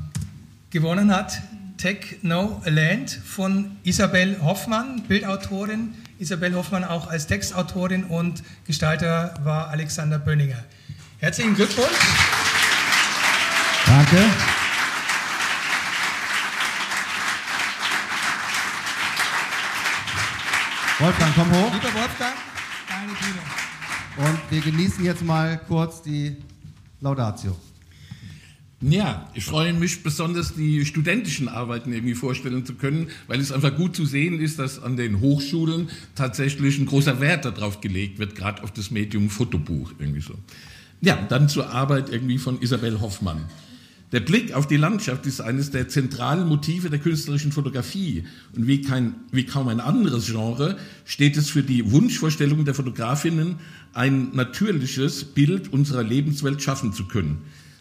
Gewonnen 0.71 1.15
hat 1.15 1.41
Tech 1.79 2.19
No 2.23 2.61
Land 2.67 3.11
von 3.11 3.77
Isabel 3.83 4.43
Hoffmann, 4.43 5.05
Bildautorin. 5.09 5.95
Isabel 6.19 6.55
Hoffmann 6.55 6.85
auch 6.85 7.09
als 7.09 7.27
Textautorin 7.27 8.05
und 8.05 8.43
Gestalter 8.67 9.35
war 9.43 9.69
Alexander 9.69 10.19
Böninger. 10.19 10.63
Herzlichen 11.19 11.55
Glückwunsch. 11.55 12.44
Danke. 13.87 14.17
Wolfgang, 20.99 21.35
komm 21.35 21.51
hoch. 21.51 21.75
Lieber 21.75 21.95
Wolfgang, 21.95 22.35
deine 22.89 23.13
Bühne. 23.13 24.29
Und 24.29 24.39
wir 24.51 24.61
genießen 24.61 25.05
jetzt 25.05 25.23
mal 25.23 25.61
kurz 25.69 26.03
die 26.03 26.37
Laudatio. 27.01 27.57
Ja, 28.81 29.31
ich 29.35 29.45
freue 29.45 29.73
mich 29.73 30.03
besonders, 30.03 30.55
die 30.55 30.85
studentischen 30.85 31.49
Arbeiten 31.49 31.93
irgendwie 31.93 32.15
vorstellen 32.15 32.67
zu 32.67 32.75
können, 32.75 33.09
weil 33.27 33.41
es 33.41 33.51
einfach 33.51 33.75
gut 33.77 33.97
zu 33.97 34.05
sehen 34.05 34.41
ist, 34.41 34.59
dass 34.59 34.83
an 34.83 34.97
den 34.97 35.21
Hochschulen 35.21 35.89
tatsächlich 36.15 36.79
ein 36.79 36.87
großer 36.87 37.21
Wert 37.21 37.45
darauf 37.45 37.81
gelegt 37.81 38.19
wird, 38.19 38.35
gerade 38.35 38.63
auf 38.63 38.73
das 38.73 38.91
Medium 38.91 39.31
Fotobuch 39.31 39.93
irgendwie 39.99 40.21
so. 40.21 40.35
Ja, 41.01 41.17
dann 41.17 41.49
zur 41.49 41.71
Arbeit 41.71 42.11
irgendwie 42.11 42.39
von 42.39 42.61
Isabel 42.61 43.01
Hoffmann. 43.01 43.47
Der 44.15 44.21
Blick 44.21 44.53
auf 44.55 44.69
die 44.69 44.77
Landschaft 44.77 45.27
ist 45.27 45.41
eines 45.41 45.73
der 45.73 45.89
zentralen 45.89 46.47
Motive 46.47 46.89
der 46.89 47.01
künstlerischen 47.01 47.51
Fotografie. 47.51 48.23
Und 48.55 48.69
wie, 48.69 48.81
kein, 48.81 49.17
wie 49.33 49.45
kaum 49.45 49.67
ein 49.67 49.81
anderes 49.81 50.27
Genre 50.27 50.77
steht 51.05 51.37
es 51.37 51.51
für 51.51 51.65
die 51.65 51.91
Wunschvorstellung 51.91 52.65
der 52.65 52.75
Fotografinnen, 52.75 53.57
ein 53.93 54.31
natürliches 54.33 55.25
Bild 55.25 55.73
unserer 55.73 56.05
Lebenswelt 56.05 56.63
schaffen 56.63 56.93
zu 56.93 57.07
können. 57.07 57.39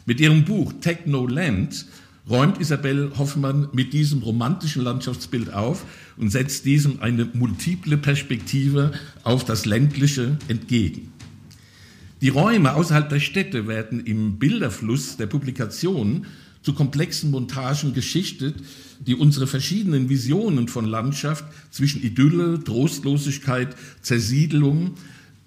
Mit 0.07 0.19
ihrem 0.19 0.43
Buch 0.43 0.73
Techno 0.81 1.27
Land 1.27 1.85
räumt 2.27 2.59
Isabel 2.59 3.11
Hoffmann 3.15 3.67
mit 3.71 3.93
diesem 3.93 4.23
romantischen 4.23 4.81
Landschaftsbild 4.81 5.53
auf 5.53 5.85
und 6.17 6.31
setzt 6.31 6.65
diesem 6.65 6.99
eine 6.99 7.25
multiple 7.33 7.99
Perspektive 7.99 8.91
auf 9.21 9.45
das 9.45 9.67
Ländliche 9.67 10.39
entgegen. 10.47 11.12
Die 12.23 12.29
Räume 12.29 12.73
außerhalb 12.75 13.09
der 13.09 13.19
Städte 13.19 13.67
werden 13.67 13.99
im 14.05 14.39
Bilderfluss 14.39 15.17
der 15.17 15.25
Publikation 15.25 16.25
zu 16.61 16.71
komplexen 16.73 17.31
Montagen 17.31 17.93
geschichtet, 17.93 18.55
die 19.05 19.13
unsere 19.13 19.45
verschiedenen 19.45 20.07
Visionen 20.07 20.69
von 20.69 20.85
Landschaft 20.85 21.43
zwischen 21.69 22.01
Idylle, 22.01 22.63
Trostlosigkeit, 22.63 23.75
Zersiedelung 24.01 24.91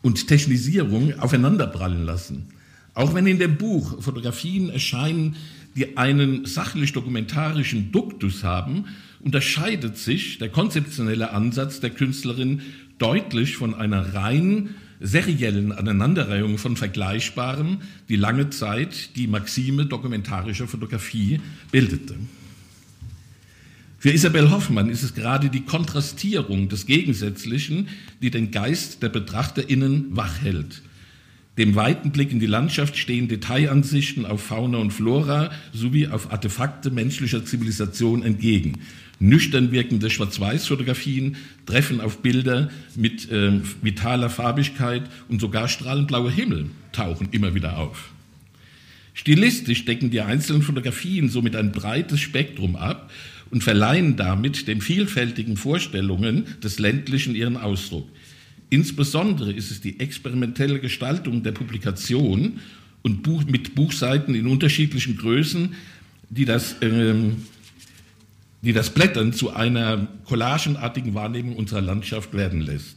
und 0.03 0.29
Technisierung 0.29 1.19
aufeinanderprallen 1.19 2.05
lassen. 2.05 2.49
Auch 2.93 3.15
wenn 3.15 3.27
in 3.27 3.39
dem 3.39 3.57
Buch 3.57 4.03
Fotografien 4.03 4.69
erscheinen, 4.69 5.37
die 5.77 5.97
einen 5.97 6.45
sachlich-dokumentarischen 6.45 7.91
Duktus 7.91 8.45
haben, 8.45 8.85
unterscheidet 9.21 9.97
sich 9.97 10.37
der 10.37 10.51
konzeptionelle 10.51 11.31
Ansatz 11.31 11.81
der 11.81 11.89
Künstlerin 11.89 12.61
deutlich 12.99 13.57
von 13.57 13.73
einer 13.73 14.13
rein 14.13 14.75
seriellen 15.01 15.73
Aneinanderreihung 15.73 16.59
von 16.59 16.77
Vergleichbarem, 16.77 17.79
die 18.09 18.17
lange 18.17 18.51
Zeit 18.51 19.17
die 19.17 19.27
Maxime 19.27 19.87
dokumentarischer 19.87 20.67
Fotografie 20.67 21.41
bildete. 21.71 22.15
Für 23.99 24.11
Isabel 24.11 24.51
Hoffmann 24.51 24.91
ist 24.91 25.03
es 25.03 25.15
gerade 25.15 25.49
die 25.49 25.63
Kontrastierung 25.63 26.69
des 26.69 26.87
Gegensätzlichen, 26.87 27.89
die 28.23 28.31
den 28.31 28.51
Geist 28.51 29.03
der 29.03 29.09
BetrachterInnen 29.09 30.09
wach 30.11 30.43
hält. 30.43 30.83
Dem 31.59 31.75
weiten 31.75 32.11
Blick 32.11 32.33
in 32.33 32.39
die 32.39 32.47
Landschaft 32.47 32.99
stehen 32.99 33.29
Detailansichten 33.29 34.27
auf 34.27 34.43
Fauna 34.43 34.77
und 34.79 34.93
Flora 34.93 35.51
sowie 35.73 36.07
auf 36.07 36.31
Artefakte 36.31 36.91
menschlicher 36.91 37.47
Zivilisation 37.47 38.23
entgegen. 38.23 38.81
Nüchtern 39.19 39.73
wirkende 39.73 40.11
Schwarz-Weiß-Fotografien 40.11 41.37
treffen 41.65 42.01
auf 42.01 42.19
Bilder 42.19 42.71
mit 42.95 43.31
äh, 43.31 43.61
vitaler 43.83 44.29
Farbigkeit 44.29 45.03
und 45.29 45.41
sogar 45.41 45.69
strahlend 45.69 46.09
blauer 46.09 46.31
Himmel 46.31 46.67
tauchen 46.93 47.29
immer 47.31 47.55
wieder 47.55 47.79
auf. 47.79 48.11
Stilistisch 49.15 49.87
decken 49.87 50.11
die 50.11 50.21
einzelnen 50.21 50.61
Fotografien 50.61 51.31
somit 51.31 51.57
ein 51.57 51.73
breites 51.73 52.21
Spektrum 52.21 52.77
ab 52.77 53.11
und 53.51 53.65
verleihen 53.65 54.17
damit 54.17 54.69
den 54.69 54.83
vielfältigen 54.83 55.57
Vorstellungen 55.57 56.45
des 56.63 56.79
Ländlichen 56.79 57.35
ihren 57.35 57.57
Ausdruck. 57.57 58.07
Insbesondere 58.69 59.53
ist 59.53 59.71
es 59.71 59.81
die 59.81 60.01
experimentelle 60.01 60.81
Gestaltung 60.81 61.43
der 61.43 61.53
Publikation 61.53 62.61
und 63.03 63.23
Buch, 63.23 63.45
mit 63.47 63.75
Buchseiten 63.75 64.35
in 64.35 64.49
unterschiedlichen 64.49 65.17
Größen, 65.17 65.75
die 66.29 66.45
das, 66.45 66.77
ähm, 66.83 67.37
die 68.67 68.73
das 68.73 68.91
Blättern 68.91 69.33
zu 69.33 69.55
einer 69.55 70.09
collagenartigen 70.25 71.15
Wahrnehmung 71.15 71.55
unserer 71.55 71.83
Landschaft 71.83 72.35
werden 72.35 72.61
lässt. 72.61 72.97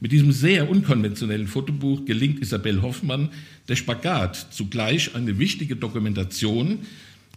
Mit 0.00 0.10
diesem 0.10 0.32
sehr 0.32 0.68
unkonventionellen 0.68 1.46
Fotobuch 1.46 2.04
gelingt 2.04 2.40
Isabel 2.40 2.82
Hoffmann 2.82 3.28
der 3.68 3.76
Spagat, 3.76 4.48
zugleich 4.50 5.14
eine 5.14 5.38
wichtige 5.38 5.76
Dokumentation 5.76 6.80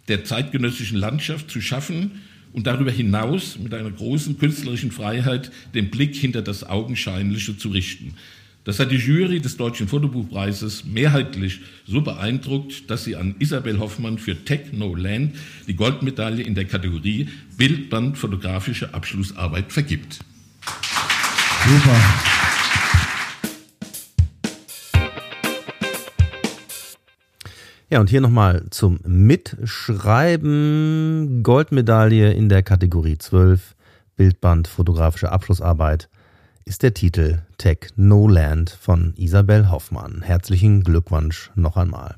der 0.08 0.24
zeitgenössischen 0.24 0.98
Landschaft 0.98 1.52
zu 1.52 1.60
schaffen 1.60 2.20
und 2.52 2.66
darüber 2.66 2.90
hinaus 2.90 3.60
mit 3.60 3.72
einer 3.72 3.92
großen 3.92 4.38
künstlerischen 4.38 4.90
Freiheit 4.90 5.52
den 5.72 5.88
Blick 5.88 6.16
hinter 6.16 6.42
das 6.42 6.64
Augenscheinliche 6.64 7.58
zu 7.58 7.68
richten. 7.68 8.16
Das 8.68 8.78
hat 8.78 8.90
die 8.90 8.96
Jury 8.96 9.40
des 9.40 9.56
Deutschen 9.56 9.88
Fotobuchpreises 9.88 10.84
mehrheitlich 10.84 11.62
so 11.86 12.02
beeindruckt, 12.02 12.90
dass 12.90 13.04
sie 13.04 13.16
an 13.16 13.34
Isabel 13.38 13.78
Hoffmann 13.78 14.18
für 14.18 14.44
Techno 14.44 14.94
Land 14.94 15.36
die 15.66 15.74
Goldmedaille 15.74 16.42
in 16.42 16.54
der 16.54 16.66
Kategorie 16.66 17.30
Bildband 17.56 18.18
fotografische 18.18 18.92
Abschlussarbeit 18.92 19.72
vergibt. 19.72 20.18
Super. 21.66 21.96
Ja, 27.88 28.00
und 28.00 28.10
hier 28.10 28.20
nochmal 28.20 28.66
zum 28.68 29.00
Mitschreiben. 29.06 31.42
Goldmedaille 31.42 32.34
in 32.34 32.50
der 32.50 32.62
Kategorie 32.62 33.16
12, 33.16 33.74
Bildband, 34.16 34.68
fotografische 34.68 35.32
Abschlussarbeit, 35.32 36.10
ist 36.68 36.82
der 36.82 36.92
Titel 36.92 37.38
Tech 37.56 37.92
No 37.96 38.28
Land 38.28 38.68
von 38.68 39.14
Isabel 39.16 39.70
Hoffmann. 39.70 40.20
Herzlichen 40.20 40.84
Glückwunsch 40.84 41.50
noch 41.54 41.78
einmal. 41.78 42.16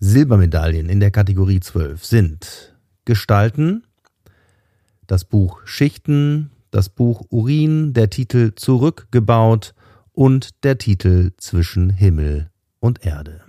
Silbermedaillen 0.00 0.88
in 0.88 1.00
der 1.00 1.10
Kategorie 1.10 1.60
12 1.60 2.02
sind 2.02 2.74
Gestalten, 3.04 3.84
das 5.06 5.26
Buch 5.26 5.60
Schichten, 5.66 6.50
das 6.70 6.88
Buch 6.88 7.26
Urin, 7.28 7.92
der 7.92 8.08
Titel 8.08 8.54
Zurückgebaut 8.54 9.74
und 10.12 10.64
der 10.64 10.78
Titel 10.78 11.32
Zwischen 11.36 11.90
Himmel 11.90 12.48
und 12.80 13.04
Erde. 13.04 13.42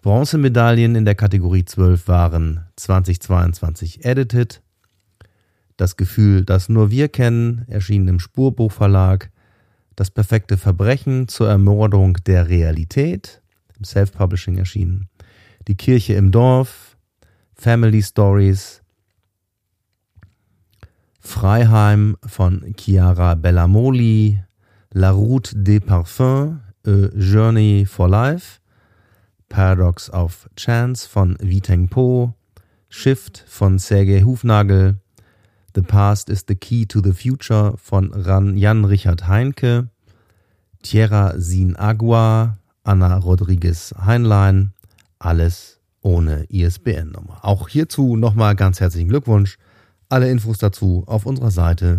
Bronzemedaillen 0.03 0.95
in 0.95 1.05
der 1.05 1.15
Kategorie 1.15 1.67
12 1.67 2.09
waren 2.09 2.65
2022 2.77 4.03
Edited, 4.03 4.63
Das 5.77 5.97
Gefühl, 5.97 6.45
das 6.47 6.71
nur 6.71 6.91
wir 6.91 7.09
kennen, 7.09 7.67
erschienen 7.69 8.09
im 8.09 8.19
Spurbuchverlag, 8.19 9.31
Das 9.97 10.11
perfekte 10.11 10.57
Verbrechen 10.57 11.29
zur 11.29 11.51
Ermordung 11.51 12.15
der 12.25 12.49
Realität, 12.49 13.43
im 13.77 13.85
Self-Publishing 13.85 14.57
erschienen, 14.57 15.11
Die 15.69 15.75
Kirche 15.75 16.15
im 16.15 16.31
Dorf, 16.31 16.97
Family 17.55 18.03
Stories, 18.03 18.81
Freiheim 21.21 22.17
von 22.25 22.75
Chiara 22.79 23.35
Bellamoli, 23.35 24.43
La 24.95 25.11
Route 25.11 25.55
des 25.55 25.81
Parfums, 25.81 26.59
A 26.87 27.09
Journey 27.15 27.85
for 27.85 28.09
Life, 28.09 28.60
Paradox 29.51 30.09
of 30.09 30.49
Chance 30.57 31.07
von 31.07 31.37
Viteng 31.41 31.91
Po, 31.91 32.33
Shift 32.89 33.45
von 33.47 33.79
Sergei 33.79 34.23
Hufnagel, 34.23 34.97
The 35.75 35.83
Past 35.83 36.31
is 36.31 36.47
the 36.49 36.55
Key 36.55 36.87
to 36.87 37.03
the 37.03 37.13
Future 37.13 37.75
von 37.77 38.11
Jan 38.57 38.87
Richard 38.87 39.29
Heinke, 39.29 39.91
Tierra 40.83 41.39
sin 41.39 41.77
Agua, 41.77 42.57
Anna 42.85 43.19
Rodriguez 43.19 43.93
Heinlein, 43.99 44.73
alles 45.19 45.79
ohne 46.01 46.47
ISBN-Nummer. 46.49 47.45
Auch 47.45 47.69
hierzu 47.69 48.17
nochmal 48.17 48.57
ganz 48.57 48.81
herzlichen 48.81 49.11
Glückwunsch. 49.11 49.59
Alle 50.09 50.31
Infos 50.31 50.57
dazu 50.59 51.05
auf 51.07 51.27
unserer 51.27 51.51
Seite 51.51 51.99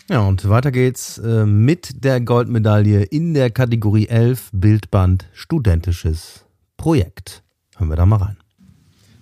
Ja, 0.10 0.20
und 0.20 0.48
weiter 0.50 0.72
geht's 0.72 1.18
äh, 1.18 1.46
mit 1.46 2.04
der 2.04 2.20
Goldmedaille 2.20 3.04
in 3.04 3.34
der 3.34 3.50
Kategorie 3.50 4.08
11 4.08 4.50
Bildband 4.52 5.30
Studentisches 5.34 6.44
Projekt. 6.76 7.42
Hören 7.78 7.90
wir 7.90 7.96
da 7.96 8.06
mal 8.06 8.18
rein. 8.18 8.38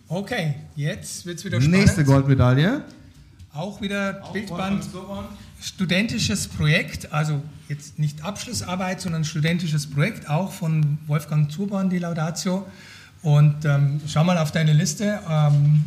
Okay, 0.08 0.56
jetzt 0.76 1.26
wird's 1.28 1.46
wieder 1.46 1.62
spannend. 1.62 1.80
Nächste 1.80 2.04
Goldmedaille. 2.04 2.84
Auch 3.54 3.80
wieder 3.82 4.24
Bildband 4.34 4.84
studentisches 5.62 6.48
Projekt, 6.48 7.14
also 7.14 7.44
jetzt 7.70 8.00
nicht 8.00 8.24
Abschlussarbeit, 8.24 9.02
sondern 9.02 9.24
studentisches 9.24 9.88
Projekt, 9.88 10.28
auch 10.28 10.52
von 10.52 10.98
Wolfgang 11.06 11.52
Zurborn, 11.52 11.90
die 11.92 12.00
Laudatio. 12.00 12.66
Und 13.22 13.66
ähm, 13.66 14.02
schau 14.08 14.24
mal 14.24 14.40
auf 14.40 14.52
deine 14.52 14.74
Liste. 14.74 15.20
Ähm, 15.30 15.84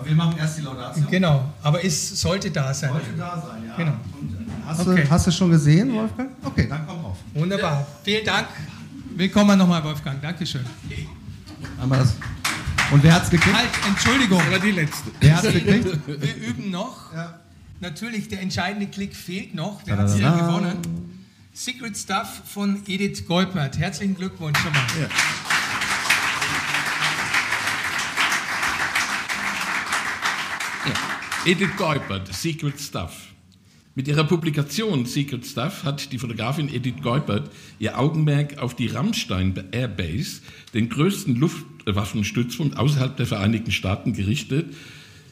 aber 0.00 0.08
wir 0.08 0.16
machen 0.16 0.34
erst 0.38 0.58
die 0.58 0.62
Laudatio. 0.62 1.04
Genau, 1.10 1.52
aber 1.62 1.84
es 1.84 2.20
sollte 2.20 2.50
da 2.50 2.72
sein. 2.74 2.90
Sollte 2.90 3.12
da 3.16 3.42
sein, 3.46 3.62
ja. 3.68 3.76
Genau. 3.76 3.92
Hast, 4.66 4.80
Okay. 4.86 5.02
du, 5.04 5.10
hast 5.10 5.26
du 5.26 5.30
schon 5.32 5.50
gesehen, 5.50 5.92
Wolfgang? 5.92 6.30
Okay, 6.44 6.66
dann 6.68 6.86
komm 6.86 7.02
drauf. 7.02 7.16
Wunderbar. 7.34 7.86
Vielen 8.04 8.24
Dank. 8.24 8.48
Willkommen 9.16 9.58
nochmal, 9.58 9.82
Wolfgang. 9.84 10.20
Dankeschön. 10.22 10.64
Einmal 11.80 11.98
das. 12.00 12.14
Und 12.90 13.02
wer 13.02 13.14
hat's 13.14 13.30
gekriegt? 13.30 13.54
Halt, 13.56 13.68
Entschuldigung. 13.88 14.40
Aber 14.40 14.58
die 14.58 14.70
letzte. 14.70 15.10
Wer 15.20 15.36
hat's 15.36 15.52
gekriegt? 15.52 15.98
Wir 16.06 16.36
üben 16.48 16.70
noch. 16.70 17.12
Ja. 17.14 17.38
Natürlich, 17.80 18.28
der 18.28 18.40
entscheidende 18.42 18.86
Klick 18.88 19.14
fehlt 19.16 19.54
noch. 19.54 19.80
Wer 19.84 19.96
hat 19.96 20.06
es 20.06 20.12
denn 20.14 20.22
Tadada. 20.22 20.46
gewonnen? 20.46 21.26
Secret 21.52 21.96
Stuff 21.96 22.42
von 22.46 22.82
Edith 22.86 23.26
Goldbert. 23.26 23.76
Herzlichen 23.78 24.14
Glückwunsch 24.16 24.58
schon 24.58 24.72
mal. 24.72 24.80
Edith 31.46 31.74
Goipert, 31.78 32.32
Secret 32.34 32.78
Stuff. 32.78 33.28
Mit 33.94 34.06
ihrer 34.06 34.24
Publikation 34.24 35.06
Secret 35.06 35.46
Stuff 35.46 35.84
hat 35.84 36.12
die 36.12 36.18
Fotografin 36.18 36.68
Edith 36.68 37.00
Goipert 37.02 37.50
ihr 37.78 37.98
Augenmerk 37.98 38.58
auf 38.58 38.76
die 38.76 38.88
Rammstein 38.88 39.54
Airbase, 39.72 40.42
den 40.74 40.90
größten 40.90 41.36
Luftwaffenstützpunkt 41.36 42.76
außerhalb 42.76 43.16
der 43.16 43.24
Vereinigten 43.24 43.72
Staaten, 43.72 44.12
gerichtet. 44.12 44.74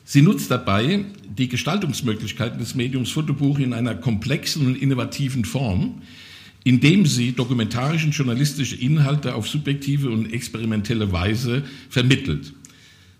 Sie 0.06 0.22
nutzt 0.22 0.50
dabei 0.50 1.04
die 1.28 1.48
Gestaltungsmöglichkeiten 1.48 2.58
des 2.58 2.74
Mediums 2.74 3.10
Fotobuch 3.10 3.58
in 3.58 3.74
einer 3.74 3.94
komplexen 3.94 4.66
und 4.66 4.76
innovativen 4.76 5.44
Form, 5.44 6.00
indem 6.64 7.04
sie 7.04 7.32
dokumentarische 7.32 8.06
und 8.06 8.12
journalistische 8.12 8.76
Inhalte 8.76 9.34
auf 9.34 9.46
subjektive 9.46 10.08
und 10.08 10.32
experimentelle 10.32 11.12
Weise 11.12 11.64
vermittelt. 11.90 12.54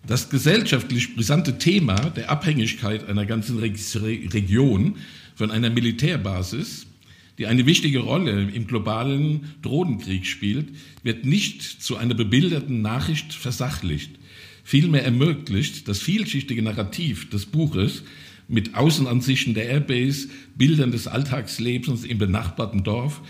Das 0.06 0.30
gesellschaftlich 0.30 1.14
brisante 1.14 1.58
Thema 1.58 1.96
der 2.10 2.30
Abhängigkeit 2.30 3.08
einer 3.08 3.26
ganzen 3.26 3.58
Re 3.58 3.72
Region 4.32 4.96
von 5.34 5.50
einer 5.50 5.70
Militärbasis, 5.70 6.86
die 7.36 7.46
eine 7.46 7.66
wichtige 7.66 8.00
Rolle 8.00 8.50
im 8.50 8.66
globalen 8.66 9.54
Drohnenkrieg 9.62 10.26
spielt, 10.26 10.68
wird 11.02 11.24
nicht 11.24 11.62
zu 11.62 11.96
einer 11.96 12.14
bebilderten 12.14 12.82
Nachricht 12.82 13.32
versachlicht. 13.32 14.10
Vielmehr 14.64 15.04
ermöglicht 15.04 15.88
das 15.88 16.00
vielschichtige 16.00 16.62
Narrativ 16.62 17.30
des 17.30 17.46
Buches 17.46 18.02
mit 18.48 18.74
Außenansichten 18.74 19.54
der 19.54 19.68
Airbase, 19.68 20.28
Bildern 20.56 20.90
des 20.90 21.06
Alltagslebens 21.06 22.04
im 22.04 22.18
benachbarten 22.18 22.82
Dorf, 22.82 23.20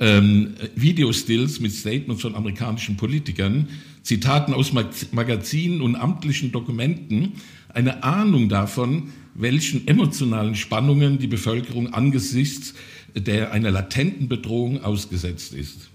ähm, 0.00 0.54
Videostills 0.74 1.60
mit 1.60 1.72
Statements 1.72 2.22
von 2.22 2.34
amerikanischen 2.34 2.96
Politikern, 2.96 3.68
Zitaten 4.02 4.54
aus 4.54 4.72
Magazinen 4.72 5.82
und 5.82 5.94
amtlichen 5.94 6.52
Dokumenten 6.52 7.34
eine 7.68 8.02
Ahnung 8.02 8.48
davon, 8.48 9.12
welchen 9.34 9.86
emotionalen 9.86 10.56
Spannungen 10.56 11.18
die 11.18 11.26
Bevölkerung 11.26 11.92
angesichts 11.92 12.74
der 13.14 13.52
einer 13.52 13.70
latenten 13.70 14.28
Bedrohung 14.28 14.82
ausgesetzt 14.82 15.52
ist. 15.52 15.90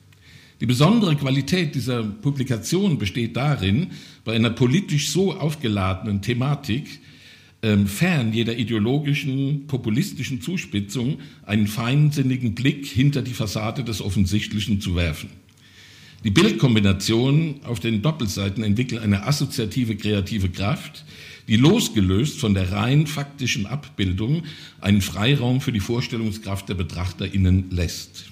Die 0.62 0.65
besondere 0.65 1.15
Qualität 1.15 1.76
dieser 1.76 2.04
Publikation 2.04 2.98
besteht 2.98 3.36
darin, 3.36 3.88
bei 4.24 4.36
einer 4.36 4.50
politisch 4.50 5.10
so 5.10 5.34
aufgeladenen 5.34 6.22
Thematik 6.22 7.00
ähm, 7.65 7.88
fern 7.88 8.32
jeder 8.32 8.56
ideologischen, 8.58 9.65
populistischen 9.65 10.39
Zuspitzung 10.39 11.17
einen 11.47 11.65
feinsinnigen 11.65 12.54
Blick 12.54 12.86
hinter 12.86 13.23
die 13.23 13.34
Fassade 13.34 13.84
des 13.84 14.01
Offensichtlichen 14.01 14.82
zu 14.82 14.95
werfen. 14.95 15.30
Die 16.23 16.30
Bildkombinationen 16.30 17.63
auf 17.63 17.80
den 17.80 18.04
Doppelseiten 18.04 18.63
entwickeln 18.63 19.01
eine 19.01 19.25
assoziative 19.25 19.95
kreative 19.95 20.49
Kraft, 20.49 21.06
die 21.47 21.58
losgelöst 21.58 22.39
von 22.39 22.54
der 22.54 22.71
rein 22.71 23.08
faktischen 23.08 23.65
Abbildung 23.65 24.43
einen 24.80 25.01
Freiraum 25.01 25.60
für 25.60 25.71
die 25.71 25.80
Vorstellungskraft 25.80 26.69
der 26.69 26.75
BetrachterInnen 26.75 27.71
lässt. 27.71 28.25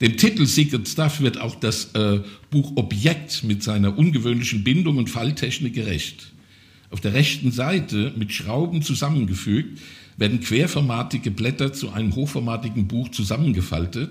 Dem 0.00 0.16
Titel 0.16 0.46
Secret 0.46 0.88
Stuff 0.88 1.20
wird 1.20 1.38
auch 1.38 1.54
das 1.54 1.92
äh, 1.94 2.20
Buch 2.50 2.72
Objekt 2.76 3.44
mit 3.44 3.62
seiner 3.62 3.98
ungewöhnlichen 3.98 4.64
Bindung 4.64 4.96
und 4.96 5.10
Falltechnik 5.10 5.74
gerecht. 5.74 6.32
Auf 6.90 7.00
der 7.00 7.14
rechten 7.14 7.50
Seite 7.50 8.12
mit 8.16 8.32
Schrauben 8.32 8.82
zusammengefügt 8.82 9.80
werden 10.16 10.40
querformatige 10.40 11.30
Blätter 11.30 11.72
zu 11.72 11.90
einem 11.90 12.14
hochformatigen 12.14 12.86
Buch 12.86 13.10
zusammengefaltet. 13.10 14.10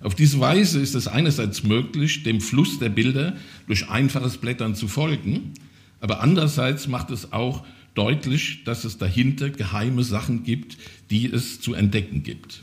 Auf 0.00 0.14
diese 0.14 0.40
Weise 0.40 0.80
ist 0.80 0.94
es 0.94 1.06
einerseits 1.06 1.62
möglich, 1.62 2.22
dem 2.24 2.40
Fluss 2.40 2.78
der 2.78 2.88
Bilder 2.88 3.36
durch 3.66 3.88
einfaches 3.88 4.38
Blättern 4.38 4.74
zu 4.74 4.88
folgen, 4.88 5.52
aber 6.00 6.20
andererseits 6.20 6.88
macht 6.88 7.10
es 7.10 7.32
auch 7.32 7.64
deutlich, 7.94 8.64
dass 8.64 8.84
es 8.84 8.98
dahinter 8.98 9.50
geheime 9.50 10.02
Sachen 10.02 10.42
gibt, 10.42 10.76
die 11.10 11.26
es 11.26 11.60
zu 11.60 11.74
entdecken 11.74 12.22
gibt. 12.22 12.62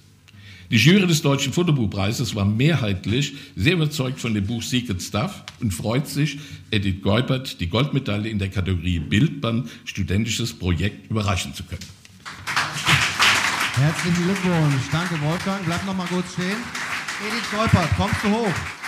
Die 0.72 0.78
Jury 0.78 1.06
des 1.06 1.22
Deutschen 1.22 1.52
Fotobuchpreises 1.52 2.34
war 2.34 2.46
mehrheitlich 2.46 3.34
sehr 3.58 3.74
überzeugt 3.74 4.22
von 4.22 4.34
dem 4.34 4.48
Buch 4.48 4.64
Secret 4.64 5.02
Stuff 5.02 5.44
und 5.60 5.74
freut 5.74 6.08
sich, 6.08 6.40
Edith 6.72 7.02
Geupert 7.04 7.60
die 7.60 7.68
Goldmedaille 7.68 8.30
in 8.30 8.40
der 8.40 8.48
Kategorie 8.48 9.00
Bildband 9.00 9.70
Studentisches 9.84 10.54
Projekt 10.54 11.12
überreichen 11.12 11.54
zu 11.54 11.66
können. 11.66 11.82
Herzlichen 13.76 14.24
Glückwunsch. 14.24 14.84
Danke, 14.94 15.20
Wolfgang. 15.22 15.66
Bleib 15.66 15.86
noch 15.86 15.98
mal 15.98 16.08
kurz 16.08 16.32
stehen. 16.32 16.56
Edith 17.28 17.52
Geupert, 17.52 17.90
kommst 17.98 18.24
du 18.24 18.30
hoch? 18.30 18.81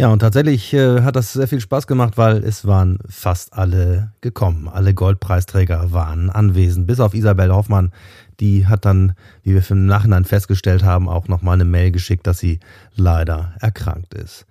Ja, 0.00 0.10
und 0.10 0.20
tatsächlich 0.20 0.72
äh, 0.74 1.02
hat 1.02 1.16
das 1.16 1.32
sehr 1.32 1.48
viel 1.48 1.60
Spaß 1.60 1.88
gemacht, 1.88 2.16
weil 2.16 2.36
es 2.44 2.64
waren 2.64 3.00
fast 3.08 3.54
alle 3.54 4.12
gekommen. 4.20 4.68
Alle 4.68 4.94
Goldpreisträger 4.94 5.90
waren 5.90 6.30
anwesend, 6.30 6.86
bis 6.86 7.00
auf 7.00 7.14
Isabel 7.14 7.52
Hoffmann. 7.52 7.90
Die 8.38 8.68
hat 8.68 8.84
dann, 8.84 9.14
wie 9.42 9.54
wir 9.54 9.70
im 9.72 9.86
Nachhinein 9.86 10.24
festgestellt 10.24 10.84
haben, 10.84 11.08
auch 11.08 11.26
nochmal 11.26 11.54
eine 11.54 11.64
Mail 11.64 11.90
geschickt, 11.90 12.28
dass 12.28 12.38
sie 12.38 12.60
leider 12.94 13.54
erkrankt 13.58 14.14
ist. 14.14 14.46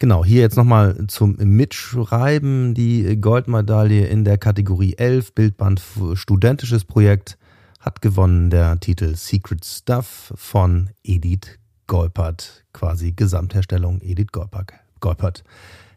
Genau, 0.00 0.22
hier 0.22 0.42
jetzt 0.42 0.58
nochmal 0.58 1.06
zum 1.06 1.36
Mitschreiben. 1.38 2.74
Die 2.74 3.18
Goldmedaille 3.18 4.06
in 4.06 4.24
der 4.24 4.36
Kategorie 4.36 4.96
11, 4.98 5.34
Bildband 5.34 5.80
Studentisches 6.12 6.84
Projekt, 6.84 7.38
hat 7.78 8.02
gewonnen 8.02 8.50
der 8.50 8.78
Titel 8.80 9.16
Secret 9.16 9.64
Stuff 9.64 10.34
von 10.36 10.90
Edith 11.02 11.58
Golpert, 11.86 12.64
quasi 12.74 13.12
Gesamtherstellung 13.12 14.02
Edith 14.02 14.32
Golpert. 14.32 14.74
Goppert. 15.00 15.44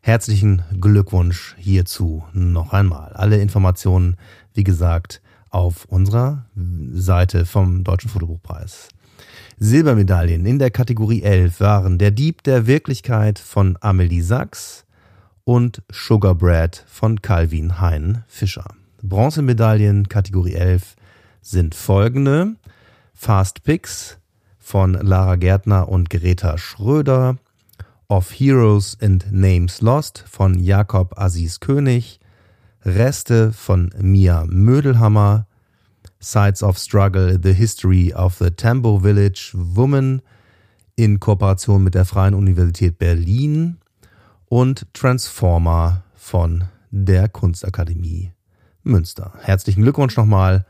Herzlichen 0.02 0.64
Glückwunsch 0.82 1.56
hierzu 1.58 2.24
noch 2.34 2.74
einmal. 2.74 3.14
Alle 3.14 3.38
Informationen, 3.38 4.18
wie 4.54 4.64
gesagt, 4.64 5.22
auf 5.50 5.86
unserer 5.86 6.46
Seite 6.94 7.46
vom 7.46 7.84
Deutschen 7.84 8.10
Fotobuchpreis. 8.10 8.90
Silbermedaillen 9.60 10.46
in 10.46 10.60
der 10.60 10.72
Kategorie 10.72 11.22
11 11.22 11.60
waren 11.60 12.00
Der 12.00 12.12
Dieb 12.12 12.44
der 12.44 12.68
Wirklichkeit 12.68 13.40
von 13.40 13.78
Amelie 13.82 14.22
Sachs 14.22 14.86
und 15.44 15.82
Sugar 15.92 16.36
Bread 16.36 16.84
von 16.88 17.22
Calvin 17.22 17.80
Hein 17.80 18.24
Fischer. 18.28 18.66
Bronzemedaillen 19.02 20.10
Kategorie 20.10 20.56
11 20.56 20.96
sind 21.42 21.76
folgende. 21.76 22.56
Fast 23.14 23.64
Picks 23.64 24.18
von 24.58 24.94
Lara 24.94 25.36
Gärtner 25.36 25.90
und 25.90 26.10
Greta 26.10 26.58
Schröder, 26.58 27.38
of 28.10 28.32
Heroes 28.32 28.98
and 29.02 29.32
Names 29.32 29.82
Lost 29.82 30.24
von 30.28 30.60
Jakob 30.60 31.18
Aziz 31.18 31.60
König, 31.60 32.20
Reste 32.86 33.54
von 33.54 33.92
Mia 34.00 34.46
Mödelhammer, 34.48 35.48
Sides 36.20 36.64
of 36.64 36.78
Struggle, 36.78 37.40
The 37.42 37.54
History 37.54 38.14
of 38.14 38.38
the 38.38 38.52
Tambo 38.52 39.00
Village 39.00 39.52
Woman 39.54 40.22
in 40.96 41.20
Kooperation 41.20 41.84
mit 41.84 41.96
der 41.96 42.06
Freien 42.06 42.34
Universität 42.34 42.98
Berlin 42.98 43.78
und 44.48 44.88
Transformer 44.94 46.04
von 46.16 46.64
der 46.92 47.28
Kunstakademie 47.30 48.32
Münster. 48.84 49.34
Herzlichen 49.42 49.82
Glückwunsch 49.82 50.16
nochmal 50.16 50.66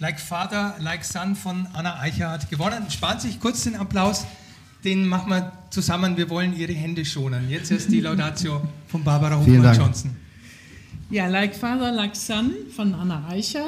Like 0.03 0.19
Father, 0.19 0.75
Like 0.81 1.05
Son 1.05 1.37
von 1.37 1.69
Anna 1.75 2.01
Eicher 2.01 2.31
hat 2.31 2.51
gewonnen. 2.51 2.91
Sparen 2.91 3.21
sich 3.21 3.39
kurz 3.39 3.63
den 3.63 3.77
Applaus. 3.77 4.27
Den 4.83 5.07
machen 5.07 5.31
wir 5.31 5.53
zusammen. 5.71 6.17
Wir 6.17 6.29
wollen 6.29 6.57
Ihre 6.57 6.73
Hände 6.73 7.05
schonen. 7.05 7.49
Jetzt 7.49 7.71
ist 7.71 7.89
die 7.89 8.01
Laudatio 8.01 8.63
von 8.89 9.05
Barbara 9.05 9.39
Hofmann-Johnson. 9.39 10.11
Ja, 11.09 11.29
Like 11.29 11.55
Father, 11.55 11.93
Like 11.93 12.17
Son 12.17 12.51
von 12.75 12.95
Anna 12.95 13.29
Eicher 13.29 13.65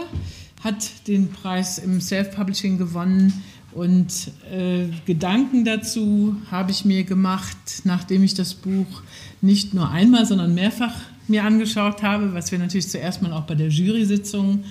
hat 0.64 1.06
den 1.06 1.30
Preis 1.30 1.78
im 1.78 2.00
Self-Publishing 2.00 2.78
gewonnen. 2.78 3.44
Und 3.70 4.32
äh, 4.50 4.88
Gedanken 5.06 5.64
dazu 5.64 6.34
habe 6.50 6.72
ich 6.72 6.84
mir 6.84 7.04
gemacht, 7.04 7.82
nachdem 7.84 8.24
ich 8.24 8.34
das 8.34 8.54
Buch 8.54 9.02
nicht 9.40 9.72
nur 9.72 9.88
einmal, 9.88 10.26
sondern 10.26 10.52
mehrfach 10.52 10.94
mir 11.28 11.44
angeschaut 11.44 12.02
habe, 12.02 12.34
was 12.34 12.50
wir 12.50 12.58
natürlich 12.58 12.88
zuerst 12.88 13.22
mal 13.22 13.32
auch 13.32 13.44
bei 13.44 13.54
der 13.54 13.68
Jury-Sitzung 13.68 14.64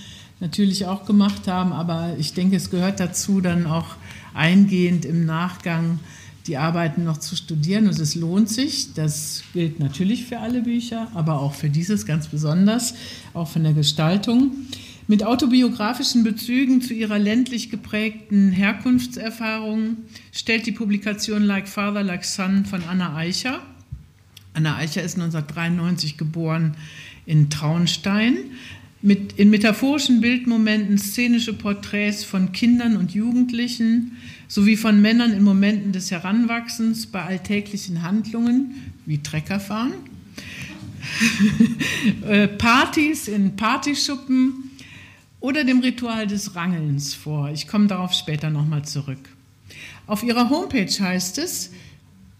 natürlich 0.43 0.85
auch 0.85 1.05
gemacht 1.05 1.47
haben. 1.47 1.71
Aber 1.71 2.15
ich 2.19 2.33
denke, 2.33 2.57
es 2.57 2.69
gehört 2.69 2.99
dazu, 2.99 3.41
dann 3.41 3.65
auch 3.65 3.95
eingehend 4.33 5.05
im 5.05 5.25
Nachgang 5.25 5.99
die 6.45 6.57
Arbeiten 6.57 7.05
noch 7.05 7.17
zu 7.17 7.37
studieren. 7.37 7.87
Und 7.87 7.97
es 7.97 8.13
lohnt 8.13 8.49
sich. 8.49 8.93
Das 8.93 9.43
gilt 9.53 9.79
natürlich 9.79 10.25
für 10.25 10.39
alle 10.39 10.61
Bücher, 10.61 11.07
aber 11.15 11.39
auch 11.39 11.53
für 11.53 11.69
dieses 11.69 12.05
ganz 12.05 12.27
besonders, 12.27 12.93
auch 13.33 13.47
von 13.47 13.63
der 13.63 13.73
Gestaltung. 13.73 14.51
Mit 15.07 15.23
autobiografischen 15.23 16.23
Bezügen 16.23 16.81
zu 16.81 16.93
ihrer 16.93 17.19
ländlich 17.19 17.69
geprägten 17.69 18.51
Herkunftserfahrung 18.51 19.97
stellt 20.33 20.65
die 20.65 20.71
Publikation 20.73 21.43
Like 21.43 21.69
Father, 21.69 22.03
Like 22.03 22.25
Son 22.25 22.65
von 22.65 22.83
Anna 22.83 23.15
Eicher. 23.15 23.59
Anna 24.53 24.75
Eicher 24.75 25.03
ist 25.03 25.15
1993 25.15 26.17
geboren 26.17 26.75
in 27.25 27.49
Traunstein 27.49 28.37
mit, 29.03 29.33
in 29.33 29.49
metaphorischen 29.49 30.21
Bildmomenten 30.21 30.97
szenische 30.97 31.53
Porträts 31.53 32.23
von 32.23 32.53
Kindern 32.53 32.95
und 32.95 33.13
Jugendlichen 33.13 34.17
sowie 34.47 34.77
von 34.77 35.01
Männern 35.01 35.33
in 35.33 35.43
Momenten 35.43 35.91
des 35.91 36.09
Heranwachsens 36.09 37.07
bei 37.07 37.21
alltäglichen 37.21 38.01
Handlungen 38.01 38.93
wie 39.05 39.17
Treckerfahren, 39.17 39.91
äh, 42.27 42.47
Partys 42.47 43.27
in 43.27 43.57
Partyschuppen 43.57 44.71
oder 45.41 45.65
dem 45.65 45.81
Ritual 45.81 46.25
des 46.25 46.55
Rangelns 46.55 47.13
vor. 47.13 47.51
Ich 47.51 47.67
komme 47.67 47.87
darauf 47.87 48.13
später 48.13 48.49
nochmal 48.49 48.85
zurück. 48.85 49.29
Auf 50.07 50.23
ihrer 50.23 50.49
Homepage 50.49 50.87
heißt 50.87 51.39
es, 51.39 51.71